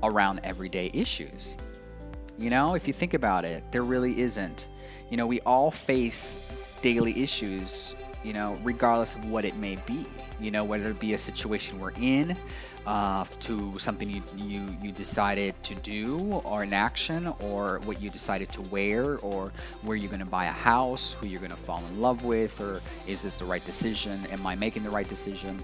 around 0.04 0.40
everyday 0.44 0.92
issues. 0.94 1.58
You 2.38 2.52
know, 2.52 2.76
if 2.76 2.88
you 2.88 2.94
think 2.94 3.16
about 3.16 3.44
it, 3.44 3.64
there 3.72 3.84
really 3.84 4.20
isn't. 4.20 4.68
You 5.10 5.18
know, 5.18 5.28
we 5.28 5.42
all 5.42 5.72
face 5.72 6.38
daily 6.82 7.22
issues, 7.22 7.96
you 8.24 8.34
know, 8.34 8.58
regardless 8.64 9.16
of 9.16 9.30
what 9.30 9.46
it 9.46 9.56
may 9.56 9.78
be. 9.86 10.06
You 10.40 10.52
know, 10.52 10.64
whether 10.64 10.86
it 10.86 11.00
be 11.00 11.14
a 11.14 11.18
situation 11.18 11.80
we're 11.80 11.92
in, 12.00 12.36
uh, 12.88 13.26
to 13.42 13.78
something 13.78 14.10
you, 14.10 14.24
you 14.36 14.66
you 14.82 14.92
decided 14.92 15.54
to 15.64 15.76
do, 15.76 16.42
or 16.44 16.64
an 16.64 16.74
action, 16.74 17.32
or 17.40 17.80
what 17.86 18.02
you 18.02 18.10
decided 18.10 18.50
to 18.50 18.62
wear, 18.64 19.18
or 19.20 19.52
where 19.84 19.96
you're 19.96 20.10
going 20.10 20.20
to 20.20 20.26
buy 20.26 20.46
a 20.46 20.52
house, 20.52 21.14
who 21.14 21.28
you're 21.28 21.40
going 21.40 21.52
to 21.52 21.58
fall 21.58 21.84
in 21.90 22.02
love 22.02 22.24
with, 22.24 22.60
or 22.60 22.82
is 23.06 23.22
this 23.22 23.38
the 23.38 23.46
right 23.46 23.64
decision? 23.66 24.26
Am 24.32 24.46
I 24.48 24.56
making 24.56 24.84
the 24.84 24.90
right 24.90 25.08
decision? 25.08 25.64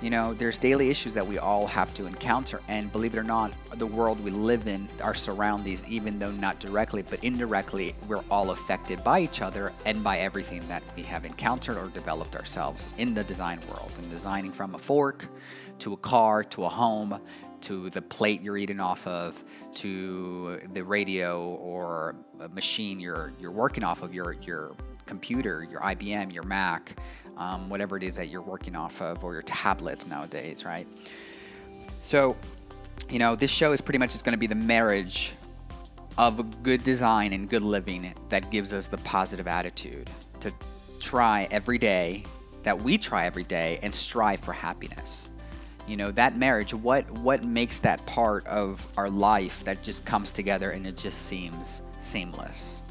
You 0.00 0.10
know, 0.10 0.32
there's 0.32 0.58
daily 0.58 0.90
issues 0.90 1.12
that 1.14 1.26
we 1.26 1.38
all 1.38 1.66
have 1.66 1.92
to 1.94 2.06
encounter, 2.06 2.60
and 2.68 2.92
believe 2.92 3.14
it 3.14 3.18
or 3.18 3.24
not, 3.24 3.52
the 3.78 3.86
world 3.86 4.22
we 4.22 4.30
live 4.30 4.68
in, 4.68 4.88
our 5.02 5.14
surroundings, 5.14 5.82
even 5.88 6.20
though 6.20 6.30
not 6.30 6.60
directly, 6.60 7.02
but 7.02 7.24
indirectly, 7.24 7.96
we're 8.06 8.22
all 8.30 8.52
affected 8.52 9.02
by 9.02 9.18
each 9.18 9.42
other 9.42 9.72
and 9.86 10.04
by 10.04 10.18
everything 10.18 10.60
that 10.68 10.84
we 10.94 11.02
have 11.02 11.24
encountered 11.24 11.76
or 11.76 11.88
developed 11.88 12.36
ourselves 12.36 12.88
in 12.98 13.12
the 13.12 13.24
design 13.24 13.60
world. 13.68 13.90
And 13.98 14.08
designing 14.08 14.52
from 14.52 14.76
a 14.76 14.78
fork 14.78 15.26
to 15.80 15.94
a 15.94 15.96
car 15.96 16.44
to 16.44 16.64
a 16.64 16.68
home 16.68 17.20
to 17.62 17.90
the 17.90 18.02
plate 18.02 18.40
you're 18.40 18.56
eating 18.56 18.78
off 18.78 19.04
of 19.04 19.42
to 19.74 20.60
the 20.74 20.82
radio 20.82 21.54
or 21.56 22.14
a 22.40 22.48
machine 22.48 23.00
you're 23.00 23.32
you're 23.40 23.50
working 23.50 23.82
off 23.82 24.02
of 24.02 24.14
your 24.14 24.34
your 24.34 24.76
computer, 25.08 25.66
your 25.68 25.80
IBM, 25.80 26.32
your 26.32 26.44
Mac, 26.44 26.96
um, 27.36 27.68
whatever 27.68 27.96
it 27.96 28.04
is 28.04 28.14
that 28.16 28.28
you're 28.28 28.42
working 28.42 28.76
off 28.76 29.00
of, 29.00 29.24
or 29.24 29.32
your 29.32 29.42
tablets 29.42 30.06
nowadays, 30.06 30.64
right? 30.64 30.86
So, 32.02 32.36
you 33.08 33.18
know, 33.18 33.34
this 33.34 33.50
show 33.50 33.72
is 33.72 33.80
pretty 33.80 33.98
much 33.98 34.12
just 34.12 34.24
going 34.24 34.34
to 34.34 34.38
be 34.38 34.46
the 34.46 34.54
marriage 34.54 35.32
of 36.18 36.62
good 36.62 36.82
design 36.84 37.32
and 37.32 37.48
good 37.48 37.62
living 37.62 38.12
that 38.28 38.50
gives 38.50 38.72
us 38.72 38.88
the 38.88 38.98
positive 38.98 39.46
attitude 39.46 40.10
to 40.40 40.52
try 41.00 41.48
every 41.50 41.78
day, 41.78 42.24
that 42.64 42.80
we 42.80 42.98
try 42.98 43.24
every 43.24 43.44
day, 43.44 43.78
and 43.82 43.94
strive 43.94 44.40
for 44.40 44.52
happiness. 44.52 45.30
You 45.86 45.96
know, 45.96 46.10
that 46.10 46.36
marriage, 46.36 46.74
what 46.74 47.10
what 47.20 47.44
makes 47.44 47.78
that 47.78 48.04
part 48.04 48.46
of 48.46 48.86
our 48.98 49.08
life 49.08 49.64
that 49.64 49.82
just 49.82 50.04
comes 50.04 50.30
together 50.30 50.72
and 50.72 50.86
it 50.86 50.96
just 50.98 51.22
seems 51.22 51.80
seamless. 51.98 52.82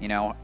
You 0.00 0.08
know, 0.08 0.34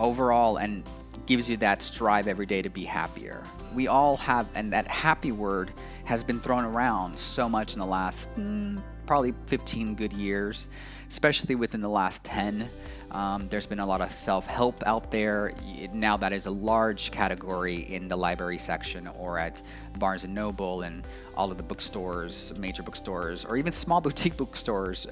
overall 0.00 0.56
and 0.56 0.82
gives 1.26 1.48
you 1.48 1.56
that 1.58 1.82
strive 1.82 2.26
every 2.26 2.46
day 2.46 2.62
to 2.62 2.70
be 2.70 2.84
happier. 2.84 3.42
We 3.74 3.86
all 3.86 4.16
have 4.16 4.48
and 4.54 4.70
that 4.72 4.88
happy 4.88 5.30
word 5.30 5.70
has 6.04 6.24
been 6.24 6.40
thrown 6.40 6.64
around 6.64 7.16
so 7.16 7.48
much 7.48 7.74
in 7.74 7.78
the 7.78 7.86
last 7.86 8.34
mm, 8.36 8.82
probably 9.06 9.34
15 9.46 9.94
good 9.94 10.12
years, 10.12 10.68
especially 11.08 11.54
within 11.54 11.80
the 11.80 11.88
last 11.88 12.24
10. 12.24 12.68
Um, 13.12 13.48
there's 13.48 13.66
been 13.66 13.80
a 13.80 13.86
lot 13.86 14.00
of 14.00 14.12
self 14.12 14.46
help 14.46 14.82
out 14.86 15.10
there. 15.10 15.52
Now, 15.92 16.16
that 16.16 16.32
is 16.32 16.46
a 16.46 16.50
large 16.50 17.10
category 17.10 17.92
in 17.92 18.08
the 18.08 18.16
library 18.16 18.58
section 18.58 19.08
or 19.18 19.38
at 19.38 19.62
Barnes 19.98 20.24
and 20.24 20.34
Noble 20.34 20.82
and 20.82 21.06
all 21.36 21.50
of 21.50 21.56
the 21.56 21.62
bookstores, 21.62 22.52
major 22.58 22.82
bookstores, 22.82 23.44
or 23.44 23.56
even 23.56 23.72
small 23.72 24.00
boutique 24.06 24.36
bookstores. 24.36 25.06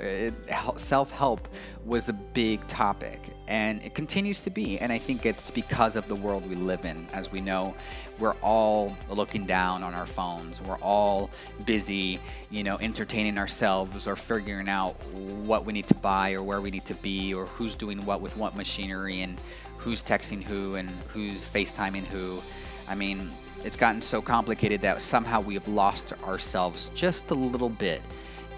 Self 0.76 1.12
help 1.12 1.49
was 1.85 2.09
a 2.09 2.12
big 2.12 2.64
topic, 2.68 3.30
and 3.49 3.83
it 3.83 3.95
continues 3.95 4.40
to 4.40 4.50
be. 4.50 4.78
And 4.78 4.93
I 4.93 4.99
think 4.99 5.26
it's 5.26 5.50
because 5.50 5.97
of 5.97 6.07
the 6.07 6.14
world 6.14 6.49
we 6.49 6.55
live 6.55 6.85
in. 6.85 7.09
As 7.12 7.33
we 7.33 7.40
know, 7.40 7.75
we're 8.19 8.37
all 8.43 8.97
looking 9.09 9.47
down 9.47 9.83
on 9.83 9.95
our 9.95 10.07
phones. 10.07 10.62
We're 10.62 10.78
all 10.78 11.31
busy, 11.64 12.21
you 12.50 12.62
know, 12.62 12.78
entertaining 12.78 13.38
ourselves 13.38 14.07
or 14.07 14.17
figuring 14.17 14.69
out 14.69 14.93
what 15.14 15.64
we 15.64 15.73
need 15.73 15.87
to 15.88 15.95
buy 15.95 16.33
or 16.33 16.43
where 16.43 16.61
we 16.61 16.71
need 16.71 16.85
to 16.85 16.95
be 16.95 17.33
or 17.35 17.47
who's 17.47 17.75
doing 17.75 18.05
what 18.05 18.21
with 18.21 18.37
what 18.37 18.55
machinery 18.55 19.23
and 19.23 19.40
who's 19.78 20.02
texting 20.02 20.43
who 20.43 20.75
and 20.75 20.90
who's 21.09 21.45
FaceTiming 21.49 22.05
who. 22.05 22.43
I 22.87 22.95
mean, 22.95 23.33
it's 23.64 23.76
gotten 23.76 24.02
so 24.02 24.21
complicated 24.21 24.83
that 24.83 25.00
somehow 25.00 25.40
we 25.40 25.55
have 25.55 25.67
lost 25.67 26.12
ourselves 26.25 26.90
just 26.95 27.31
a 27.31 27.35
little 27.35 27.71
bit 27.71 28.02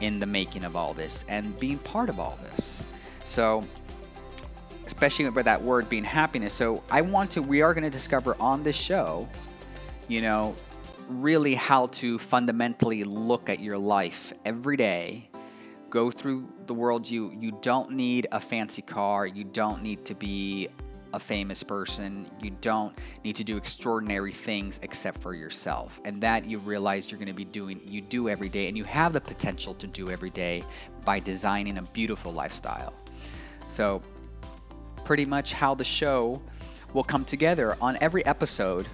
in 0.00 0.18
the 0.18 0.26
making 0.26 0.64
of 0.64 0.74
all 0.74 0.94
this 0.94 1.24
and 1.28 1.58
being 1.60 1.78
part 1.78 2.08
of 2.08 2.18
all 2.18 2.38
this. 2.42 2.82
So, 3.24 3.64
especially 4.90 5.28
with 5.28 5.44
that 5.44 5.62
word 5.62 5.88
being 5.88 6.02
happiness. 6.02 6.52
So, 6.52 6.82
I 6.90 7.00
want 7.00 7.30
to, 7.32 7.42
we 7.42 7.62
are 7.62 7.72
going 7.72 7.84
to 7.84 7.90
discover 7.90 8.36
on 8.40 8.64
this 8.64 8.74
show, 8.74 9.28
you 10.08 10.20
know, 10.20 10.56
really 11.08 11.54
how 11.54 11.86
to 11.86 12.18
fundamentally 12.18 13.04
look 13.04 13.48
at 13.48 13.60
your 13.60 13.78
life 13.78 14.32
every 14.44 14.76
day 14.76 15.28
go 15.88 16.08
through 16.08 16.48
the 16.66 16.74
world 16.74 17.10
you 17.10 17.36
you 17.40 17.50
don't 17.62 17.90
need 17.90 18.28
a 18.30 18.40
fancy 18.40 18.80
car 18.80 19.26
you 19.26 19.42
don't 19.42 19.82
need 19.82 20.04
to 20.04 20.14
be 20.14 20.68
a 21.12 21.18
famous 21.18 21.62
person. 21.62 22.30
You 22.42 22.50
don't 22.60 22.96
need 23.24 23.36
to 23.36 23.44
do 23.44 23.56
extraordinary 23.56 24.32
things 24.32 24.80
except 24.82 25.20
for 25.20 25.34
yourself. 25.34 26.00
And 26.04 26.20
that 26.22 26.44
you 26.44 26.58
realize 26.58 27.10
you're 27.10 27.18
going 27.18 27.28
to 27.28 27.34
be 27.34 27.44
doing, 27.44 27.80
you 27.84 28.00
do 28.00 28.28
every 28.28 28.48
day, 28.48 28.68
and 28.68 28.76
you 28.76 28.84
have 28.84 29.12
the 29.12 29.20
potential 29.20 29.74
to 29.74 29.86
do 29.86 30.10
every 30.10 30.30
day 30.30 30.62
by 31.04 31.20
designing 31.20 31.78
a 31.78 31.82
beautiful 31.82 32.32
lifestyle. 32.32 32.92
So, 33.66 34.02
pretty 35.10 35.24
much 35.24 35.52
how 35.52 35.74
the 35.74 35.84
show 35.84 36.40
will 36.94 37.02
come 37.02 37.24
together 37.24 37.76
on 37.80 37.98
every 38.00 38.24
episode. 38.26 38.86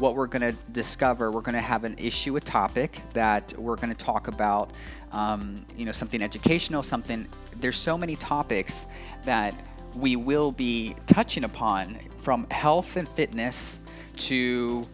What 0.00 0.14
we're 0.14 0.26
going 0.26 0.42
to 0.42 0.52
discover, 0.72 1.30
we're 1.30 1.40
going 1.40 1.54
to 1.54 1.62
have 1.62 1.84
an 1.84 1.94
issue, 1.96 2.36
a 2.36 2.40
topic 2.40 3.00
that 3.14 3.54
we're 3.56 3.76
going 3.76 3.88
to 3.88 3.96
talk 3.96 4.28
about, 4.28 4.74
um, 5.12 5.64
you 5.74 5.86
know, 5.86 5.92
something 5.92 6.20
educational, 6.20 6.82
something. 6.82 7.26
There's 7.56 7.78
so 7.78 7.96
many 7.96 8.16
topics 8.16 8.84
that 9.24 9.54
we 9.94 10.14
will 10.14 10.52
be 10.52 10.94
touching 11.06 11.44
upon 11.44 11.98
from 12.18 12.46
health 12.50 12.98
and 12.98 13.08
fitness 13.08 13.78
to 14.18 14.86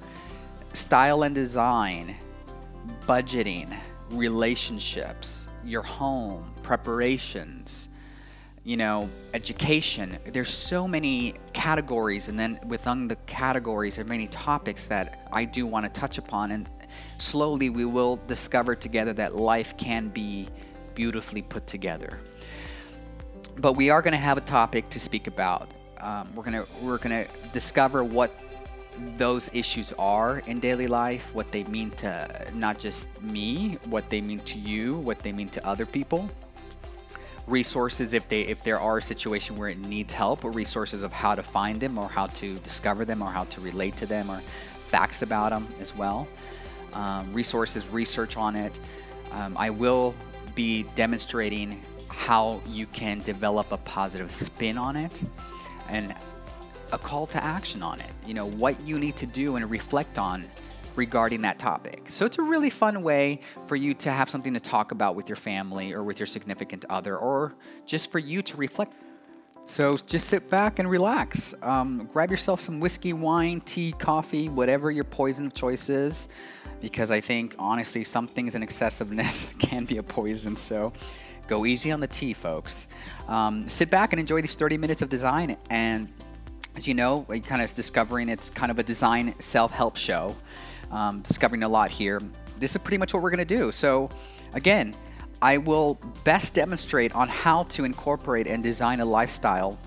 style 0.74 1.24
and 1.24 1.34
design, 1.34 2.14
budgeting, 3.00 3.76
relationships, 4.12 5.48
your 5.64 5.82
home, 5.82 6.54
preparations, 6.62 7.88
you 8.68 8.76
know, 8.76 9.08
education. 9.32 10.18
There's 10.26 10.52
so 10.52 10.86
many 10.86 11.34
categories, 11.54 12.28
and 12.28 12.38
then 12.38 12.60
within 12.66 13.08
the 13.08 13.16
categories, 13.26 13.96
there 13.96 14.04
are 14.04 14.08
many 14.08 14.26
topics 14.28 14.86
that 14.86 15.26
I 15.32 15.46
do 15.46 15.66
want 15.66 15.84
to 15.86 16.00
touch 16.00 16.18
upon. 16.18 16.52
And 16.52 16.68
slowly, 17.16 17.70
we 17.70 17.86
will 17.86 18.16
discover 18.26 18.74
together 18.74 19.14
that 19.14 19.34
life 19.34 19.74
can 19.78 20.08
be 20.08 20.48
beautifully 20.94 21.42
put 21.42 21.66
together 21.66 22.18
but 23.60 23.72
we 23.72 23.90
are 23.90 24.02
going 24.02 24.12
to 24.12 24.18
have 24.18 24.38
a 24.38 24.42
topic 24.42 24.88
to 24.88 24.98
speak 24.98 25.26
about. 25.26 25.68
Um, 26.00 26.32
we're 26.34 26.44
gonna 26.44 26.64
we're 26.80 26.98
gonna 26.98 27.26
discover 27.52 28.04
what 28.04 28.30
those 29.16 29.50
issues 29.52 29.92
are 29.98 30.38
in 30.46 30.60
daily 30.60 30.86
life, 30.86 31.28
what 31.32 31.50
they 31.50 31.64
mean 31.64 31.90
to 31.92 32.46
not 32.54 32.78
just 32.78 33.08
me, 33.20 33.78
what 33.86 34.08
they 34.08 34.20
mean 34.20 34.40
to 34.40 34.58
you, 34.58 34.96
what 34.98 35.18
they 35.18 35.32
mean 35.32 35.48
to 35.50 35.66
other 35.66 35.86
people. 35.86 36.28
Resources 37.48 38.12
if 38.12 38.28
they 38.28 38.42
if 38.42 38.62
there 38.62 38.78
are 38.78 38.98
a 38.98 39.02
situation 39.02 39.56
where 39.56 39.70
it 39.70 39.78
needs 39.78 40.12
help, 40.12 40.44
or 40.44 40.50
resources 40.50 41.02
of 41.02 41.12
how 41.12 41.34
to 41.34 41.42
find 41.42 41.80
them, 41.80 41.96
or 41.96 42.06
how 42.06 42.26
to 42.26 42.58
discover 42.58 43.04
them, 43.04 43.22
or 43.22 43.30
how 43.30 43.44
to 43.44 43.60
relate 43.60 43.96
to 43.96 44.06
them, 44.06 44.30
or 44.30 44.40
facts 44.88 45.22
about 45.22 45.50
them 45.50 45.66
as 45.80 45.96
well. 45.96 46.28
Um, 46.92 47.32
resources, 47.32 47.88
research 47.88 48.36
on 48.36 48.54
it. 48.54 48.78
Um, 49.32 49.56
I 49.56 49.70
will 49.70 50.14
be 50.54 50.82
demonstrating 50.94 51.80
how 52.08 52.60
you 52.66 52.86
can 52.86 53.20
develop 53.20 53.72
a 53.72 53.78
positive 53.78 54.30
spin 54.30 54.76
on 54.76 54.96
it 54.96 55.22
and 55.88 56.14
a 56.92 56.98
call 56.98 57.26
to 57.28 57.42
action 57.42 57.82
on 57.82 58.00
it. 58.00 58.10
You 58.26 58.34
know, 58.34 58.46
what 58.46 58.80
you 58.86 58.98
need 58.98 59.16
to 59.16 59.26
do 59.26 59.56
and 59.56 59.70
reflect 59.70 60.18
on 60.18 60.46
regarding 60.98 61.40
that 61.42 61.58
topic. 61.58 62.10
So 62.10 62.26
it's 62.26 62.38
a 62.38 62.42
really 62.42 62.68
fun 62.68 63.02
way 63.02 63.40
for 63.66 63.76
you 63.76 63.94
to 63.94 64.10
have 64.10 64.28
something 64.28 64.52
to 64.52 64.60
talk 64.60 64.92
about 64.92 65.16
with 65.16 65.28
your 65.28 65.36
family 65.36 65.92
or 65.92 66.02
with 66.02 66.18
your 66.18 66.26
significant 66.26 66.84
other 66.90 67.16
or 67.16 67.54
just 67.86 68.12
for 68.12 68.18
you 68.18 68.42
to 68.42 68.56
reflect. 68.56 68.92
So 69.64 69.96
just 69.96 70.28
sit 70.28 70.50
back 70.50 70.78
and 70.78 70.90
relax. 70.90 71.54
Um, 71.62 72.08
grab 72.12 72.30
yourself 72.30 72.60
some 72.60 72.80
whiskey, 72.80 73.12
wine, 73.12 73.60
tea, 73.62 73.92
coffee, 73.92 74.48
whatever 74.48 74.90
your 74.90 75.04
poison 75.04 75.46
of 75.46 75.54
choice 75.54 75.88
is, 75.88 76.28
because 76.80 77.10
I 77.10 77.20
think 77.20 77.54
honestly, 77.58 78.04
some 78.04 78.26
things 78.26 78.54
in 78.54 78.62
excessiveness 78.62 79.52
can 79.58 79.84
be 79.84 79.98
a 79.98 80.02
poison. 80.02 80.56
So 80.56 80.92
Go 81.48 81.64
easy 81.64 81.90
on 81.90 81.98
the 81.98 82.06
tea, 82.06 82.34
folks. 82.34 82.88
Um, 83.26 83.66
sit 83.70 83.90
back 83.90 84.12
and 84.12 84.20
enjoy 84.20 84.42
these 84.42 84.54
30 84.54 84.76
minutes 84.76 85.00
of 85.00 85.08
design. 85.08 85.56
And 85.70 86.10
as 86.76 86.86
you 86.86 86.92
know, 86.92 87.26
kind 87.44 87.62
of 87.62 87.74
discovering 87.74 88.28
it's 88.28 88.50
kind 88.50 88.70
of 88.70 88.78
a 88.78 88.82
design 88.82 89.34
self 89.38 89.72
help 89.72 89.96
show. 89.96 90.36
Um, 90.90 91.20
discovering 91.20 91.62
a 91.62 91.68
lot 91.68 91.90
here. 91.90 92.20
This 92.58 92.74
is 92.74 92.82
pretty 92.82 92.98
much 92.98 93.12
what 93.12 93.22
we're 93.22 93.30
going 93.30 93.46
to 93.46 93.56
do. 93.56 93.70
So, 93.70 94.08
again, 94.54 94.94
I 95.42 95.58
will 95.58 95.98
best 96.24 96.54
demonstrate 96.54 97.14
on 97.14 97.28
how 97.28 97.64
to 97.64 97.84
incorporate 97.84 98.46
and 98.46 98.62
design 98.62 99.00
a 99.00 99.04
lifestyle 99.04 99.78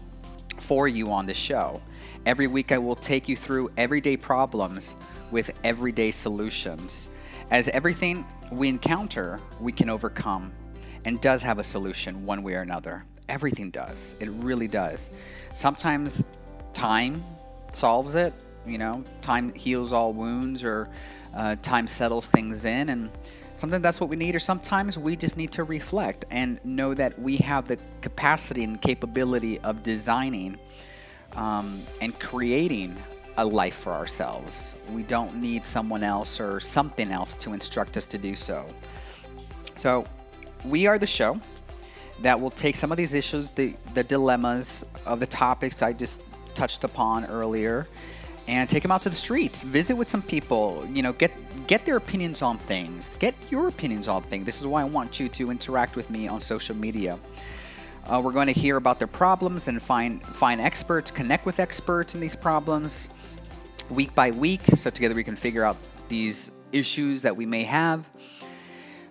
for 0.59 0.87
you 0.87 1.11
on 1.11 1.25
the 1.25 1.33
show. 1.33 1.81
Every 2.25 2.47
week, 2.47 2.71
I 2.71 2.77
will 2.77 2.95
take 2.95 3.27
you 3.27 3.35
through 3.35 3.69
everyday 3.77 4.15
problems 4.15 4.95
with 5.31 5.51
everyday 5.63 6.11
solutions. 6.11 7.09
As 7.49 7.67
everything 7.69 8.25
we 8.51 8.69
encounter, 8.69 9.39
we 9.59 9.71
can 9.71 9.89
overcome 9.89 10.53
and 11.05 11.19
does 11.19 11.41
have 11.41 11.57
a 11.57 11.63
solution 11.63 12.25
one 12.25 12.43
way 12.43 12.53
or 12.53 12.61
another. 12.61 13.05
Everything 13.27 13.71
does. 13.71 14.15
It 14.19 14.29
really 14.29 14.67
does. 14.67 15.09
Sometimes 15.53 16.23
time 16.73 17.21
solves 17.73 18.15
it. 18.15 18.33
You 18.65 18.77
know, 18.77 19.03
time 19.21 19.53
heals 19.53 19.91
all 19.93 20.13
wounds, 20.13 20.63
or 20.63 20.89
uh, 21.35 21.55
time 21.61 21.87
settles 21.87 22.27
things 22.27 22.65
in, 22.65 22.89
and 22.89 23.09
sometimes 23.57 23.81
that's 23.83 23.99
what 23.99 24.09
we 24.09 24.15
need. 24.15 24.35
Or 24.35 24.39
sometimes 24.39 24.97
we 24.97 25.15
just 25.15 25.37
need 25.37 25.51
to 25.53 25.63
reflect 25.63 26.25
and 26.31 26.63
know 26.63 26.93
that 26.93 27.17
we 27.19 27.37
have 27.37 27.67
the 27.67 27.77
capacity 28.01 28.63
and 28.63 28.81
capability 28.81 29.59
of 29.59 29.83
designing 29.83 30.57
um, 31.35 31.81
and 32.01 32.19
creating 32.19 32.95
a 33.37 33.45
life 33.45 33.75
for 33.75 33.93
ourselves. 33.93 34.75
We 34.91 35.03
don't 35.03 35.35
need 35.35 35.65
someone 35.65 36.03
else 36.03 36.39
or 36.39 36.59
something 36.59 37.11
else 37.11 37.33
to 37.35 37.53
instruct 37.53 37.97
us 37.97 38.05
to 38.07 38.17
do 38.17 38.35
so. 38.35 38.67
So, 39.75 40.05
we 40.65 40.85
are 40.85 40.99
the 40.99 41.07
show 41.07 41.39
that 42.21 42.39
will 42.39 42.51
take 42.51 42.75
some 42.75 42.91
of 42.91 42.97
these 42.97 43.13
issues, 43.13 43.49
the, 43.49 43.75
the 43.93 44.03
dilemmas 44.03 44.85
of 45.05 45.19
the 45.19 45.25
topics 45.25 45.81
I 45.81 45.93
just 45.93 46.23
touched 46.53 46.83
upon 46.83 47.25
earlier, 47.25 47.87
and 48.51 48.69
take 48.69 48.83
them 48.83 48.91
out 48.91 49.01
to 49.01 49.09
the 49.09 49.15
streets. 49.15 49.63
Visit 49.63 49.95
with 49.95 50.09
some 50.09 50.21
people. 50.21 50.85
You 50.91 51.03
know, 51.03 51.13
get 51.13 51.31
get 51.67 51.85
their 51.85 51.95
opinions 51.95 52.41
on 52.41 52.57
things. 52.57 53.15
Get 53.15 53.33
your 53.49 53.69
opinions 53.69 54.09
on 54.09 54.23
things. 54.23 54.45
This 54.45 54.59
is 54.59 54.67
why 54.67 54.81
I 54.81 54.83
want 54.83 55.21
you 55.21 55.29
to 55.29 55.51
interact 55.51 55.95
with 55.95 56.09
me 56.09 56.27
on 56.27 56.41
social 56.41 56.75
media. 56.75 57.17
Uh, 58.07 58.19
we're 58.21 58.33
going 58.33 58.47
to 58.47 58.59
hear 58.59 58.75
about 58.75 58.99
their 58.99 59.07
problems 59.07 59.69
and 59.69 59.81
find 59.81 60.21
find 60.25 60.59
experts, 60.59 61.09
connect 61.09 61.45
with 61.45 61.61
experts 61.61 62.13
in 62.13 62.19
these 62.19 62.35
problems 62.35 63.07
week 63.89 64.13
by 64.15 64.31
week, 64.31 64.61
so 64.75 64.89
together 64.89 65.15
we 65.15 65.23
can 65.23 65.35
figure 65.35 65.63
out 65.63 65.77
these 66.09 66.51
issues 66.73 67.21
that 67.21 67.35
we 67.35 67.45
may 67.45 67.63
have. 67.63 68.05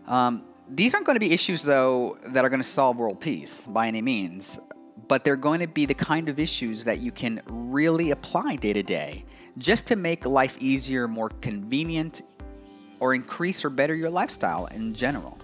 Um, 0.07 0.44
these 0.68 0.92
aren't 0.92 1.07
going 1.07 1.16
to 1.16 1.20
be 1.20 1.33
issues, 1.33 1.62
though, 1.62 2.18
that 2.26 2.44
are 2.44 2.48
going 2.48 2.62
to 2.62 2.68
solve 2.68 2.98
world 2.98 3.20
peace 3.20 3.64
by 3.64 3.88
any 3.88 4.03
means, 4.03 4.61
but 5.09 5.24
they're 5.24 5.37
going 5.37 5.61
to 5.61 5.66
be 5.66 5.87
the 5.87 5.94
kind 5.94 6.29
of 6.29 6.38
issues 6.38 6.85
that 6.85 6.98
you 6.98 7.11
can 7.11 7.40
really 7.46 8.11
apply 8.11 8.57
day 8.57 8.72
to 8.72 8.83
day 8.83 9.24
just 9.58 9.86
to 9.88 9.96
make 9.96 10.24
life 10.24 10.56
easier, 10.60 11.08
more 11.08 11.28
convenient, 11.40 12.22
or 13.00 13.14
increase 13.14 13.64
or 13.64 13.70
better 13.70 13.94
your 13.94 14.10
lifestyle 14.10 14.66
in 14.66 14.94
general. 14.94 15.38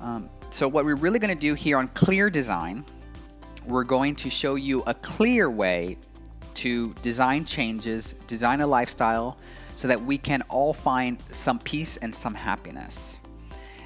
Um, 0.00 0.28
so, 0.50 0.68
what 0.68 0.84
we're 0.84 0.96
really 0.96 1.18
going 1.18 1.34
to 1.34 1.40
do 1.40 1.54
here 1.54 1.78
on 1.78 1.88
Clear 1.88 2.30
Design, 2.30 2.84
we're 3.66 3.84
going 3.84 4.14
to 4.16 4.30
show 4.30 4.54
you 4.54 4.82
a 4.86 4.94
clear 4.94 5.50
way 5.50 5.96
to 6.54 6.94
design 7.02 7.44
changes, 7.44 8.14
design 8.26 8.60
a 8.60 8.66
lifestyle, 8.66 9.38
so 9.76 9.86
that 9.88 10.00
we 10.00 10.16
can 10.16 10.42
all 10.48 10.72
find 10.72 11.20
some 11.30 11.58
peace 11.58 11.98
and 11.98 12.14
some 12.14 12.34
happiness. 12.34 13.18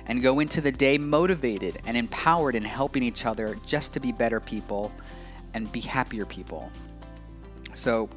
And 0.06 0.22
go 0.22 0.40
into 0.40 0.60
the 0.60 0.72
day 0.72 0.96
motivated 0.98 1.80
and 1.86 1.96
empowered 1.96 2.54
in 2.54 2.64
helping 2.64 3.02
each 3.02 3.26
other 3.26 3.56
just 3.66 3.92
to 3.94 4.00
be 4.00 4.12
better 4.12 4.40
people 4.40 4.92
and 5.54 5.70
be 5.72 5.80
happier 5.80 6.24
people. 6.24 6.70
So 7.74 8.08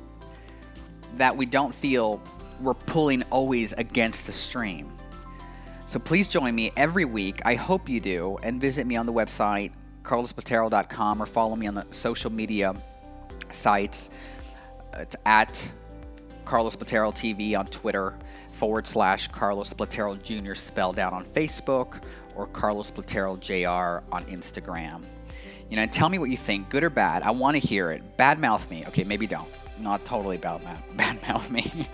that 1.17 1.36
we 1.36 1.45
don't 1.45 1.73
feel 1.73 2.21
we're 2.62 2.73
pulling 2.73 3.23
always 3.23 3.73
against 3.73 4.26
the 4.26 4.32
stream. 4.32 4.91
So 5.86 5.99
please 5.99 6.28
join 6.28 6.56
me 6.56 6.71
every 6.78 7.06
week. 7.06 7.41
I 7.45 7.56
hope 7.56 7.89
you 7.89 7.99
do. 7.99 8.38
And 8.41 8.60
visit 8.60 8.88
me 8.88 8.95
on 8.95 9.06
the 9.06 9.13
website, 9.13 9.71
carlosplatero.com, 10.04 11.21
or 11.21 11.26
follow 11.26 11.56
me 11.56 11.67
on 11.67 11.76
the 11.76 11.86
social 11.91 12.32
media 12.32 12.73
sites. 13.52 14.10
It's 14.97 15.15
at 15.26 15.71
Carlos 16.45 16.76
Platero 16.76 17.13
TV 17.13 17.58
on 17.58 17.65
Twitter, 17.67 18.13
forward 18.54 18.88
slash 18.88 19.28
Carlos 19.28 19.73
Platero 19.73 20.21
Jr. 20.21 20.54
spelled 20.54 20.99
out 20.99 21.13
on 21.13 21.26
Facebook, 21.26 22.04
or 22.36 22.47
Carlos 22.47 22.91
Platero 22.91 23.39
Jr. 23.39 24.04
on 24.12 24.23
Instagram. 24.26 25.04
You 25.69 25.78
know, 25.78 25.86
tell 25.86 26.10
me 26.10 26.19
what 26.19 26.30
you 26.30 26.38
think, 26.38 26.69
good 26.69 26.84
or 26.84 26.89
bad. 26.89 27.23
I 27.23 27.32
want 27.32 27.56
to 27.60 27.65
hear 27.65 27.91
it. 27.91 28.17
Bad 28.17 28.39
mouth 28.39 28.69
me. 28.69 28.86
Okay, 28.88 29.04
maybe 29.04 29.28
don't. 29.28 29.49
Not 29.80 30.06
totally 30.06 30.38
bad 30.38 30.64
mouth, 30.64 30.84
bad 30.96 31.22
mouth 31.28 31.50
me. 31.50 31.88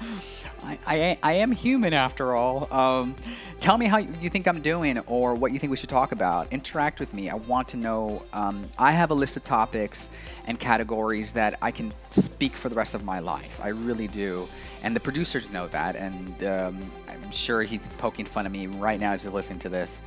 I, 0.63 0.77
I, 0.85 1.17
I, 1.23 1.33
am 1.33 1.51
human 1.51 1.93
after 1.93 2.35
all. 2.35 2.67
Um, 2.73 3.15
tell 3.59 3.77
me 3.77 3.85
how 3.85 3.97
you 3.97 4.29
think 4.29 4.47
I'm 4.47 4.61
doing 4.61 4.99
or 4.99 5.33
what 5.33 5.53
you 5.53 5.59
think 5.59 5.71
we 5.71 5.77
should 5.77 5.89
talk 5.89 6.11
about. 6.11 6.51
Interact 6.51 6.99
with 6.99 7.13
me. 7.13 7.29
I 7.29 7.35
want 7.35 7.69
to 7.69 7.77
know. 7.77 8.21
Um, 8.33 8.63
I 8.77 8.91
have 8.91 9.11
a 9.11 9.13
list 9.13 9.37
of 9.37 9.43
topics 9.45 10.09
and 10.45 10.59
categories 10.59 11.33
that 11.33 11.57
I 11.61 11.71
can 11.71 11.93
speak 12.11 12.55
for 12.55 12.67
the 12.67 12.75
rest 12.75 12.93
of 12.93 13.05
my 13.05 13.19
life. 13.19 13.59
I 13.63 13.69
really 13.69 14.07
do. 14.07 14.47
And 14.83 14.95
the 14.95 14.99
producers 14.99 15.49
know 15.49 15.67
that. 15.69 15.95
And 15.95 16.43
um, 16.43 16.91
I'm 17.07 17.31
sure 17.31 17.63
he's 17.63 17.87
poking 17.97 18.25
fun 18.25 18.45
of 18.45 18.51
me 18.51 18.67
right 18.67 18.99
now 18.99 19.13
as 19.13 19.23
he's 19.23 19.31
listening 19.31 19.59
to 19.59 19.69
this. 19.69 20.01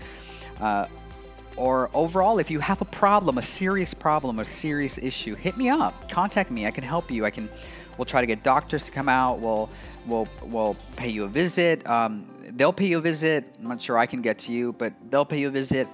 Uh, 0.61 0.87
or 1.57 1.91
overall, 1.95 2.39
if 2.39 2.51
you 2.51 2.61
have 2.61 2.81
a 2.81 2.87
problem, 2.87 3.39
a 3.39 3.43
serious 3.43 3.95
problem, 3.95 4.39
a 4.39 4.45
serious 4.45 4.99
issue, 4.99 5.35
hit 5.35 5.57
me 5.57 5.69
up. 5.69 6.11
Contact 6.11 6.51
me. 6.51 6.67
I 6.67 6.71
can 6.71 6.85
help 6.85 7.11
you. 7.11 7.25
I 7.25 7.31
can. 7.31 7.49
We'll 7.99 8.07
try 8.07 8.21
to 8.21 8.27
get 8.27 8.43
doctors 8.43 8.85
to 8.85 8.93
come 8.93 9.09
out. 9.09 9.39
We'll 9.39 9.69
we'll 10.07 10.29
we'll 10.43 10.77
pay 10.97 11.09
you 11.09 11.25
a 11.25 11.29
visit. 11.29 11.87
Um, 11.87 12.27
they'll 12.57 12.73
pay 12.73 12.87
you 12.87 12.99
a 12.99 13.01
visit. 13.03 13.55
I'm 13.61 13.69
not 13.69 13.81
sure 13.81 13.99
I 13.99 14.07
can 14.07 14.23
get 14.23 14.39
to 14.41 14.53
you, 14.53 14.73
but 14.73 14.93
they'll 15.11 15.27
pay 15.27 15.41
you 15.41 15.49
a 15.49 15.51
visit. 15.51 15.89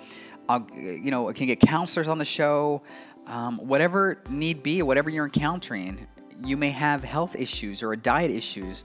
I'll, 0.48 0.66
you 0.74 1.10
know, 1.10 1.28
I 1.28 1.32
can 1.32 1.46
get 1.46 1.60
counselors 1.60 2.08
on 2.08 2.18
the 2.18 2.24
show. 2.24 2.82
Um, 3.26 3.58
whatever 3.58 4.22
need 4.30 4.62
be, 4.62 4.80
whatever 4.82 5.10
you're 5.10 5.26
encountering, 5.26 6.06
you 6.44 6.56
may 6.56 6.70
have 6.70 7.04
health 7.04 7.36
issues 7.36 7.82
or 7.82 7.94
diet 7.94 8.30
issues 8.30 8.84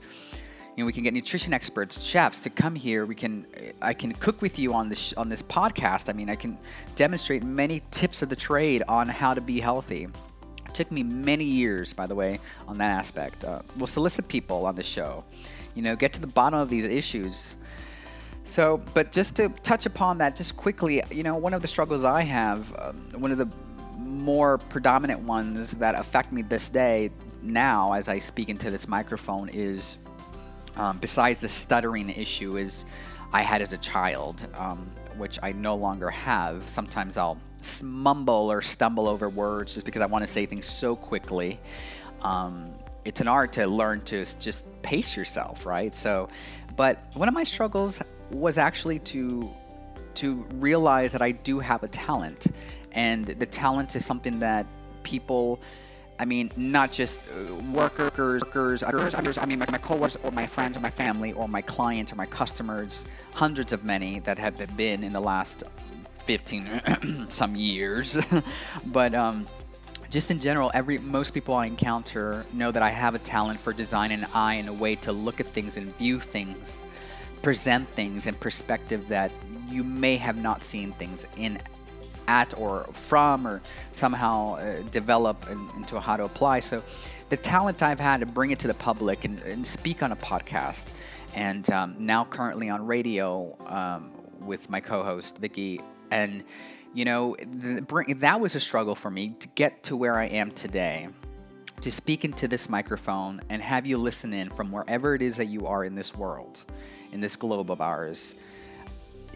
you 0.76 0.82
know, 0.82 0.86
we 0.86 0.92
can 0.92 1.04
get 1.04 1.14
nutrition 1.14 1.52
experts, 1.52 2.02
chefs 2.02 2.40
to 2.40 2.50
come 2.50 2.74
here. 2.74 3.06
We 3.06 3.14
can, 3.14 3.46
I 3.80 3.94
can 3.94 4.12
cook 4.12 4.42
with 4.42 4.58
you 4.58 4.74
on 4.74 4.88
this 4.88 5.12
on 5.14 5.28
this 5.28 5.42
podcast. 5.42 6.08
I 6.08 6.12
mean, 6.12 6.28
I 6.28 6.34
can 6.34 6.58
demonstrate 6.96 7.44
many 7.44 7.82
tips 7.92 8.22
of 8.22 8.28
the 8.28 8.36
trade 8.36 8.82
on 8.88 9.08
how 9.08 9.34
to 9.34 9.40
be 9.40 9.60
healthy. 9.60 10.08
It 10.66 10.74
took 10.74 10.90
me 10.90 11.04
many 11.04 11.44
years, 11.44 11.92
by 11.92 12.06
the 12.06 12.14
way, 12.14 12.40
on 12.66 12.76
that 12.78 12.90
aspect. 12.90 13.44
Uh, 13.44 13.60
we'll 13.76 13.86
solicit 13.86 14.26
people 14.26 14.66
on 14.66 14.74
the 14.74 14.82
show. 14.82 15.24
You 15.76 15.82
know, 15.82 15.94
get 15.94 16.12
to 16.14 16.20
the 16.20 16.26
bottom 16.26 16.58
of 16.58 16.68
these 16.68 16.84
issues. 16.84 17.54
So, 18.44 18.82
but 18.94 19.12
just 19.12 19.36
to 19.36 19.48
touch 19.62 19.86
upon 19.86 20.18
that, 20.18 20.34
just 20.34 20.56
quickly, 20.56 21.02
you 21.10 21.22
know, 21.22 21.36
one 21.36 21.54
of 21.54 21.62
the 21.62 21.68
struggles 21.68 22.04
I 22.04 22.22
have, 22.22 22.76
um, 22.78 22.96
one 23.20 23.30
of 23.30 23.38
the 23.38 23.48
more 23.96 24.58
predominant 24.58 25.20
ones 25.20 25.70
that 25.72 25.98
affect 25.98 26.32
me 26.32 26.42
this 26.42 26.68
day 26.68 27.10
now 27.42 27.92
as 27.92 28.08
I 28.08 28.18
speak 28.18 28.48
into 28.48 28.70
this 28.70 28.88
microphone 28.88 29.48
is 29.50 29.98
um, 30.76 30.98
besides 30.98 31.40
the 31.40 31.48
stuttering 31.48 32.10
issue 32.10 32.56
is 32.56 32.84
I 33.32 33.42
had 33.42 33.62
as 33.62 33.72
a 33.72 33.78
child, 33.78 34.46
um, 34.54 34.90
which 35.16 35.38
I 35.42 35.52
no 35.52 35.74
longer 35.74 36.10
have. 36.10 36.68
Sometimes 36.68 37.16
I'll 37.16 37.38
mumble 37.82 38.50
or 38.50 38.60
stumble 38.62 39.08
over 39.08 39.28
words 39.28 39.74
just 39.74 39.86
because 39.86 40.02
I 40.02 40.06
want 40.06 40.24
to 40.24 40.30
say 40.30 40.46
things 40.46 40.66
so 40.66 40.94
quickly. 40.94 41.58
Um, 42.22 42.70
it's 43.04 43.20
an 43.20 43.28
art 43.28 43.52
to 43.54 43.66
learn 43.66 44.00
to 44.02 44.24
just 44.40 44.64
pace 44.82 45.16
yourself, 45.16 45.66
right? 45.66 45.94
So, 45.94 46.28
but 46.76 46.98
one 47.14 47.28
of 47.28 47.34
my 47.34 47.44
struggles 47.44 48.00
was 48.30 48.58
actually 48.58 48.98
to 49.00 49.50
to 50.14 50.34
realize 50.54 51.10
that 51.10 51.22
I 51.22 51.32
do 51.32 51.58
have 51.58 51.82
a 51.82 51.88
talent, 51.88 52.46
and 52.92 53.24
the 53.24 53.46
talent 53.46 53.96
is 53.96 54.06
something 54.06 54.38
that 54.38 54.64
people 55.02 55.60
I 56.18 56.24
mean, 56.24 56.50
not 56.56 56.92
just 56.92 57.18
uh, 57.18 57.54
workers, 57.72 58.12
workers, 58.42 58.82
others. 58.84 59.38
I 59.38 59.46
mean, 59.46 59.58
my, 59.58 59.66
my 59.70 59.78
coworkers 59.78 60.16
or 60.22 60.30
my 60.30 60.46
friends 60.46 60.76
or 60.76 60.80
my 60.80 60.90
family 60.90 61.32
or 61.32 61.48
my 61.48 61.62
clients 61.62 62.12
or 62.12 62.16
my 62.16 62.26
customers, 62.26 63.06
hundreds 63.32 63.72
of 63.72 63.84
many 63.84 64.20
that 64.20 64.38
have 64.38 64.76
been 64.76 65.02
in 65.02 65.12
the 65.12 65.20
last 65.20 65.64
15 66.26 67.26
some 67.28 67.56
years. 67.56 68.16
but 68.86 69.14
um, 69.14 69.46
just 70.08 70.30
in 70.30 70.38
general, 70.38 70.70
every 70.72 70.98
most 70.98 71.32
people 71.34 71.54
I 71.54 71.66
encounter 71.66 72.44
know 72.52 72.70
that 72.70 72.82
I 72.82 72.90
have 72.90 73.16
a 73.16 73.18
talent 73.18 73.58
for 73.58 73.72
design 73.72 74.12
and 74.12 74.26
eye 74.32 74.54
and 74.54 74.68
a 74.68 74.72
way 74.72 74.94
to 74.96 75.12
look 75.12 75.40
at 75.40 75.48
things 75.48 75.76
and 75.76 75.94
view 75.96 76.20
things, 76.20 76.82
present 77.42 77.88
things 77.88 78.28
in 78.28 78.34
perspective 78.34 79.08
that 79.08 79.32
you 79.68 79.82
may 79.82 80.16
have 80.16 80.36
not 80.36 80.62
seen 80.62 80.92
things 80.92 81.26
in 81.36 81.58
at 82.28 82.58
or 82.58 82.84
from 82.92 83.46
or 83.46 83.60
somehow 83.92 84.54
uh, 84.54 84.82
develop 84.90 85.48
in, 85.50 85.68
into 85.76 86.00
how 86.00 86.16
to 86.16 86.24
apply. 86.24 86.60
So 86.60 86.82
the 87.28 87.36
talent 87.36 87.82
I've 87.82 88.00
had 88.00 88.20
to 88.20 88.26
bring 88.26 88.50
it 88.50 88.58
to 88.60 88.68
the 88.68 88.74
public 88.74 89.24
and, 89.24 89.40
and 89.40 89.66
speak 89.66 90.02
on 90.02 90.12
a 90.12 90.16
podcast. 90.16 90.92
And 91.34 91.68
um, 91.70 91.96
now 91.98 92.24
currently 92.24 92.70
on 92.70 92.86
radio 92.86 93.56
um, 93.66 94.12
with 94.40 94.68
my 94.70 94.80
co-host 94.80 95.38
Vicky 95.38 95.80
and 96.10 96.44
you 96.92 97.04
know 97.04 97.36
the, 97.40 97.82
bring, 97.82 98.18
that 98.20 98.40
was 98.40 98.54
a 98.54 98.60
struggle 98.60 98.94
for 98.94 99.10
me 99.10 99.34
to 99.40 99.48
get 99.48 99.82
to 99.84 99.96
where 99.96 100.14
I 100.14 100.26
am 100.26 100.50
today 100.52 101.08
to 101.80 101.90
speak 101.90 102.24
into 102.24 102.46
this 102.46 102.68
microphone 102.68 103.40
and 103.48 103.60
have 103.60 103.84
you 103.84 103.98
listen 103.98 104.32
in 104.32 104.48
from 104.48 104.70
wherever 104.70 105.14
it 105.14 105.22
is 105.22 105.36
that 105.36 105.46
you 105.46 105.66
are 105.66 105.84
in 105.84 105.94
this 105.94 106.14
world 106.14 106.64
in 107.12 107.20
this 107.20 107.36
globe 107.36 107.70
of 107.70 107.80
ours 107.80 108.34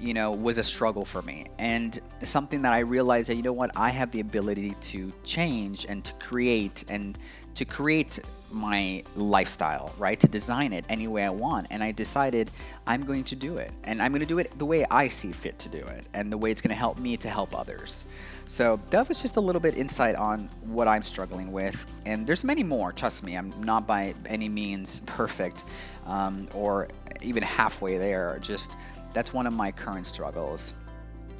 you 0.00 0.14
know, 0.14 0.30
was 0.30 0.58
a 0.58 0.62
struggle 0.62 1.04
for 1.04 1.22
me. 1.22 1.46
And 1.58 2.00
something 2.22 2.62
that 2.62 2.72
I 2.72 2.80
realized 2.80 3.28
that, 3.28 3.36
you 3.36 3.42
know 3.42 3.52
what, 3.52 3.70
I 3.76 3.90
have 3.90 4.10
the 4.10 4.20
ability 4.20 4.74
to 4.80 5.12
change 5.24 5.84
and 5.86 6.04
to 6.04 6.12
create 6.14 6.84
and 6.88 7.18
to 7.54 7.64
create 7.64 8.20
my 8.50 9.02
lifestyle, 9.16 9.92
right? 9.98 10.18
To 10.20 10.28
design 10.28 10.72
it 10.72 10.84
any 10.88 11.08
way 11.08 11.24
I 11.24 11.30
want. 11.30 11.66
And 11.70 11.82
I 11.82 11.92
decided 11.92 12.50
I'm 12.86 13.04
going 13.04 13.24
to 13.24 13.36
do 13.36 13.56
it. 13.56 13.72
And 13.84 14.00
I'm 14.00 14.12
going 14.12 14.20
to 14.20 14.26
do 14.26 14.38
it 14.38 14.56
the 14.58 14.64
way 14.64 14.86
I 14.90 15.08
see 15.08 15.32
fit 15.32 15.58
to 15.60 15.68
do 15.68 15.78
it 15.78 16.06
and 16.14 16.32
the 16.32 16.38
way 16.38 16.50
it's 16.50 16.60
going 16.60 16.70
to 16.70 16.76
help 16.76 16.98
me 16.98 17.16
to 17.18 17.28
help 17.28 17.58
others. 17.58 18.06
So 18.46 18.80
that 18.90 19.08
was 19.08 19.20
just 19.20 19.36
a 19.36 19.40
little 19.40 19.60
bit 19.60 19.76
insight 19.76 20.14
on 20.14 20.48
what 20.62 20.88
I'm 20.88 21.02
struggling 21.02 21.52
with. 21.52 21.76
And 22.06 22.26
there's 22.26 22.44
many 22.44 22.62
more, 22.62 22.92
trust 22.92 23.22
me. 23.22 23.36
I'm 23.36 23.52
not 23.62 23.86
by 23.86 24.14
any 24.26 24.48
means 24.48 25.00
perfect 25.06 25.64
um, 26.06 26.48
or 26.54 26.88
even 27.20 27.42
halfway 27.42 27.98
there. 27.98 28.38
Just 28.40 28.72
that's 29.12 29.32
one 29.32 29.46
of 29.46 29.52
my 29.52 29.70
current 29.70 30.06
struggles. 30.06 30.72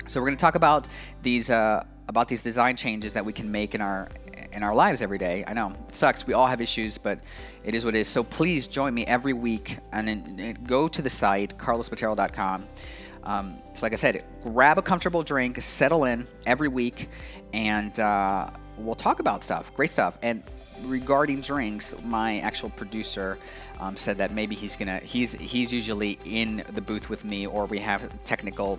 So 0.06 0.20
we're 0.20 0.26
going 0.26 0.36
to 0.36 0.40
talk 0.40 0.54
about 0.54 0.88
these 1.22 1.50
uh, 1.50 1.84
about 2.08 2.28
these 2.28 2.42
design 2.42 2.76
changes 2.76 3.12
that 3.12 3.24
we 3.24 3.32
can 3.32 3.50
make 3.50 3.74
in 3.74 3.80
our 3.80 4.08
in 4.52 4.62
our 4.62 4.74
lives 4.74 5.02
every 5.02 5.18
day. 5.18 5.44
I 5.46 5.52
know 5.52 5.72
it 5.88 5.94
sucks. 5.94 6.26
We 6.26 6.32
all 6.32 6.46
have 6.46 6.60
issues, 6.60 6.98
but 6.98 7.20
it 7.64 7.74
is 7.74 7.84
what 7.84 7.94
it 7.94 8.00
is. 8.00 8.08
So 8.08 8.24
please 8.24 8.66
join 8.66 8.94
me 8.94 9.04
every 9.06 9.32
week 9.32 9.78
and, 9.92 10.58
go 10.66 10.88
to 10.88 11.02
the 11.02 11.10
site 11.10 11.56
carlosplatero.com. 11.58 12.66
Um, 13.24 13.58
so 13.74 13.84
like 13.84 13.92
I 13.92 13.96
said, 13.96 14.24
grab 14.42 14.78
a 14.78 14.82
comfortable 14.82 15.22
drink, 15.22 15.60
settle 15.60 16.04
in 16.04 16.26
every 16.46 16.68
week, 16.68 17.08
and 17.52 17.98
uh, 18.00 18.50
we'll 18.78 18.94
talk 18.94 19.20
about 19.20 19.44
stuff. 19.44 19.72
Great 19.74 19.90
stuff. 19.90 20.16
And 20.22 20.42
regarding 20.82 21.40
drinks, 21.40 21.94
my 22.04 22.38
actual 22.40 22.70
producer 22.70 23.38
um, 23.80 23.96
said 23.96 24.16
that 24.18 24.32
maybe 24.32 24.54
he's 24.54 24.76
gonna 24.76 24.98
he's 24.98 25.32
he's 25.32 25.72
usually 25.72 26.18
in 26.24 26.64
the 26.72 26.80
booth 26.80 27.08
with 27.08 27.24
me, 27.24 27.46
or 27.46 27.66
we 27.66 27.78
have 27.78 28.10
technical 28.24 28.78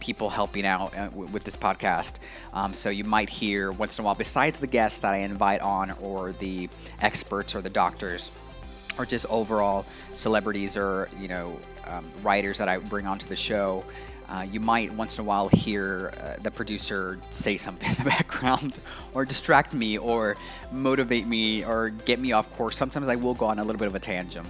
people 0.00 0.30
helping 0.30 0.64
out 0.64 0.96
uh, 0.96 1.08
with 1.12 1.44
this 1.44 1.56
podcast. 1.56 2.14
Um, 2.52 2.72
so 2.72 2.88
you 2.88 3.04
might 3.04 3.28
hear 3.28 3.72
once 3.72 3.98
in 3.98 4.02
a 4.02 4.06
while, 4.06 4.14
besides 4.14 4.58
the 4.58 4.66
guests 4.66 5.00
that 5.00 5.14
I 5.14 5.18
invite 5.18 5.60
on, 5.60 5.90
or 6.00 6.32
the 6.32 6.68
experts 7.00 7.54
or 7.54 7.60
the 7.60 7.70
doctors, 7.70 8.30
or 8.98 9.06
just 9.06 9.26
overall 9.26 9.84
celebrities 10.14 10.76
or 10.76 11.08
you 11.18 11.28
know 11.28 11.58
um, 11.86 12.08
writers 12.22 12.58
that 12.58 12.68
I 12.68 12.78
bring 12.78 13.06
onto 13.06 13.26
the 13.26 13.36
show. 13.36 13.84
Uh, 14.28 14.46
you 14.50 14.60
might 14.60 14.92
once 14.92 15.16
in 15.16 15.22
a 15.22 15.24
while 15.24 15.48
hear 15.48 16.12
uh, 16.22 16.40
the 16.42 16.50
producer 16.50 17.18
say 17.30 17.56
something 17.56 17.88
in 17.90 17.96
the 17.96 18.04
background 18.04 18.78
or 19.14 19.24
distract 19.24 19.72
me 19.72 19.96
or 19.96 20.36
motivate 20.70 21.26
me 21.26 21.64
or 21.64 21.90
get 21.90 22.20
me 22.20 22.32
off 22.32 22.50
course. 22.56 22.76
Sometimes 22.76 23.08
I 23.08 23.16
will 23.16 23.34
go 23.34 23.46
on 23.46 23.58
a 23.58 23.64
little 23.64 23.78
bit 23.78 23.88
of 23.88 23.94
a 23.94 24.00
tangent 24.00 24.46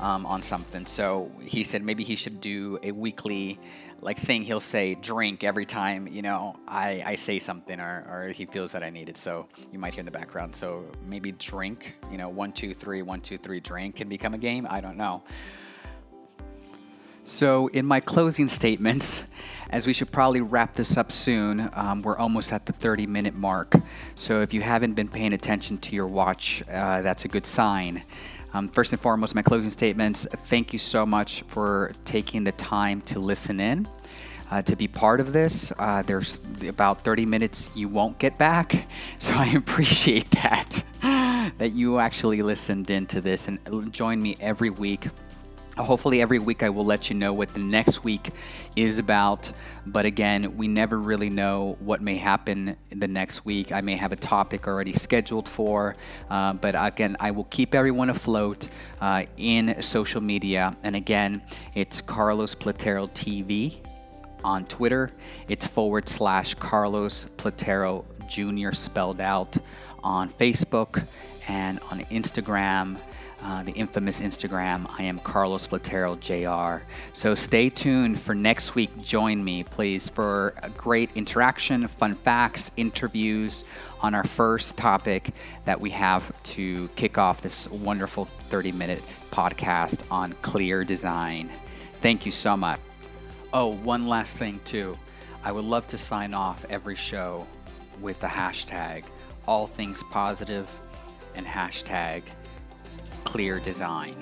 um, 0.00 0.26
on 0.26 0.42
something. 0.42 0.84
So 0.84 1.30
he 1.40 1.64
said 1.64 1.82
maybe 1.82 2.04
he 2.04 2.14
should 2.14 2.40
do 2.40 2.78
a 2.82 2.92
weekly 2.92 3.58
like 4.02 4.18
thing. 4.18 4.42
He'll 4.42 4.60
say 4.60 4.96
drink 4.96 5.44
every 5.44 5.64
time 5.64 6.06
you 6.08 6.20
know 6.20 6.56
I, 6.68 7.02
I 7.06 7.14
say 7.14 7.38
something 7.38 7.80
or, 7.80 8.04
or 8.10 8.32
he 8.34 8.44
feels 8.44 8.72
that 8.72 8.82
I 8.82 8.90
need 8.90 9.08
it. 9.08 9.16
So 9.16 9.46
you 9.70 9.78
might 9.78 9.94
hear 9.94 10.00
in 10.00 10.06
the 10.06 10.10
background. 10.10 10.54
So 10.54 10.84
maybe 11.06 11.32
drink 11.32 11.94
you 12.10 12.18
know 12.18 12.28
one 12.28 12.52
two 12.52 12.74
three 12.74 13.00
one 13.00 13.22
two 13.22 13.38
three 13.38 13.60
drink 13.60 13.96
can 13.96 14.08
become 14.10 14.34
a 14.34 14.38
game? 14.38 14.66
I 14.68 14.82
don't 14.82 14.98
know 14.98 15.22
so, 17.24 17.68
in 17.68 17.86
my 17.86 18.00
closing 18.00 18.48
statements, 18.48 19.22
as 19.70 19.86
we 19.86 19.92
should 19.92 20.10
probably 20.10 20.40
wrap 20.40 20.74
this 20.74 20.96
up 20.96 21.12
soon, 21.12 21.70
um, 21.74 22.02
we're 22.02 22.18
almost 22.18 22.52
at 22.52 22.66
the 22.66 22.72
30 22.72 23.06
minute 23.06 23.36
mark. 23.36 23.74
So, 24.16 24.42
if 24.42 24.52
you 24.52 24.60
haven't 24.60 24.94
been 24.94 25.06
paying 25.06 25.32
attention 25.32 25.78
to 25.78 25.94
your 25.94 26.08
watch, 26.08 26.64
uh, 26.68 27.00
that's 27.02 27.24
a 27.24 27.28
good 27.28 27.46
sign. 27.46 28.02
Um, 28.54 28.68
first 28.68 28.92
and 28.92 29.00
foremost, 29.00 29.36
my 29.36 29.42
closing 29.42 29.70
statements 29.70 30.26
thank 30.46 30.72
you 30.72 30.80
so 30.80 31.06
much 31.06 31.44
for 31.46 31.92
taking 32.04 32.42
the 32.42 32.52
time 32.52 33.00
to 33.02 33.20
listen 33.20 33.60
in. 33.60 33.86
Uh, 34.50 34.60
to 34.60 34.76
be 34.76 34.86
part 34.86 35.18
of 35.18 35.32
this. 35.32 35.72
Uh, 35.78 36.02
there's 36.02 36.38
about 36.68 37.02
30 37.02 37.24
minutes 37.24 37.70
you 37.74 37.88
won't 37.88 38.18
get 38.18 38.36
back, 38.36 38.86
so 39.18 39.32
I 39.32 39.46
appreciate 39.46 40.28
that 40.42 40.82
that 41.58 41.72
you 41.72 41.98
actually 41.98 42.42
listened 42.42 42.90
into 42.90 43.20
this 43.20 43.48
and 43.48 43.92
join 43.92 44.20
me 44.20 44.36
every 44.40 44.70
week 44.70 45.08
Hopefully, 45.78 46.20
every 46.20 46.38
week 46.38 46.62
I 46.62 46.68
will 46.68 46.84
let 46.84 47.08
you 47.08 47.16
know 47.16 47.32
what 47.32 47.48
the 47.54 47.60
next 47.60 48.04
week 48.04 48.30
is 48.76 48.98
about. 48.98 49.50
But 49.86 50.04
again, 50.04 50.54
we 50.58 50.68
never 50.68 51.00
really 51.00 51.30
know 51.30 51.78
what 51.80 52.02
may 52.02 52.16
happen 52.16 52.76
the 52.90 53.08
next 53.08 53.46
week. 53.46 53.72
I 53.72 53.80
may 53.80 53.96
have 53.96 54.12
a 54.12 54.16
topic 54.16 54.68
already 54.68 54.92
scheduled 54.92 55.48
for. 55.48 55.96
Uh, 56.28 56.52
but 56.52 56.74
again, 56.76 57.16
I 57.20 57.30
will 57.30 57.44
keep 57.44 57.74
everyone 57.74 58.10
afloat 58.10 58.68
uh, 59.00 59.24
in 59.38 59.80
social 59.80 60.20
media. 60.20 60.76
And 60.82 60.94
again, 60.94 61.40
it's 61.74 62.02
Carlos 62.02 62.54
Platero 62.54 63.10
TV 63.10 63.78
on 64.44 64.66
Twitter. 64.66 65.10
It's 65.48 65.66
forward 65.66 66.06
slash 66.06 66.54
Carlos 66.54 67.28
Platero 67.38 68.04
Jr. 68.28 68.72
spelled 68.72 69.20
out 69.20 69.56
on 70.04 70.28
Facebook 70.28 71.06
and 71.48 71.80
on 71.90 72.00
Instagram. 72.04 72.98
Uh, 73.44 73.60
the 73.64 73.72
infamous 73.72 74.20
Instagram. 74.20 74.86
I 74.98 75.02
am 75.02 75.18
Carlos 75.18 75.66
Platero 75.66 76.18
Jr. 76.20 76.84
So 77.12 77.34
stay 77.34 77.68
tuned 77.68 78.20
for 78.20 78.36
next 78.36 78.76
week. 78.76 78.90
Join 79.02 79.42
me, 79.42 79.64
please, 79.64 80.08
for 80.08 80.54
a 80.62 80.70
great 80.70 81.10
interaction, 81.16 81.88
fun 81.88 82.14
facts, 82.14 82.70
interviews 82.76 83.64
on 84.00 84.14
our 84.14 84.22
first 84.22 84.76
topic 84.76 85.34
that 85.64 85.80
we 85.80 85.90
have 85.90 86.40
to 86.44 86.86
kick 86.94 87.18
off 87.18 87.40
this 87.40 87.68
wonderful 87.70 88.26
30 88.26 88.70
minute 88.70 89.02
podcast 89.32 90.04
on 90.08 90.34
clear 90.42 90.84
design. 90.84 91.50
Thank 92.00 92.24
you 92.24 92.30
so 92.30 92.56
much. 92.56 92.78
Oh, 93.52 93.74
one 93.74 94.06
last 94.06 94.36
thing, 94.36 94.60
too. 94.64 94.96
I 95.42 95.50
would 95.50 95.64
love 95.64 95.88
to 95.88 95.98
sign 95.98 96.32
off 96.32 96.64
every 96.70 96.94
show 96.94 97.44
with 98.00 98.20
the 98.20 98.28
hashtag 98.28 99.02
all 99.48 99.66
things 99.66 100.02
positive 100.04 100.70
and 101.34 101.44
hashtag 101.44 102.22
clear 103.32 103.58
design. 103.58 104.14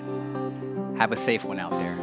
Have 0.97 1.11
a 1.11 1.17
safe 1.17 1.43
one 1.43 1.59
out 1.59 1.71
there. 1.71 1.97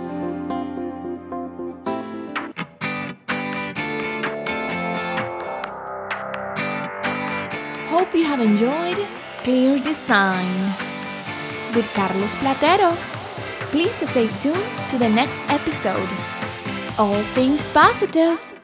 Hope 7.86 8.14
you 8.14 8.24
have 8.24 8.40
enjoyed 8.40 9.08
Clear 9.42 9.78
Design 9.78 10.76
with 11.74 11.86
Carlos 11.94 12.34
Platero. 12.34 12.94
Please 13.72 13.96
stay 14.06 14.28
tuned 14.42 14.68
to 14.90 14.98
the 14.98 15.08
next 15.08 15.40
episode. 15.48 16.10
All 16.98 17.22
things 17.32 17.66
positive. 17.72 18.57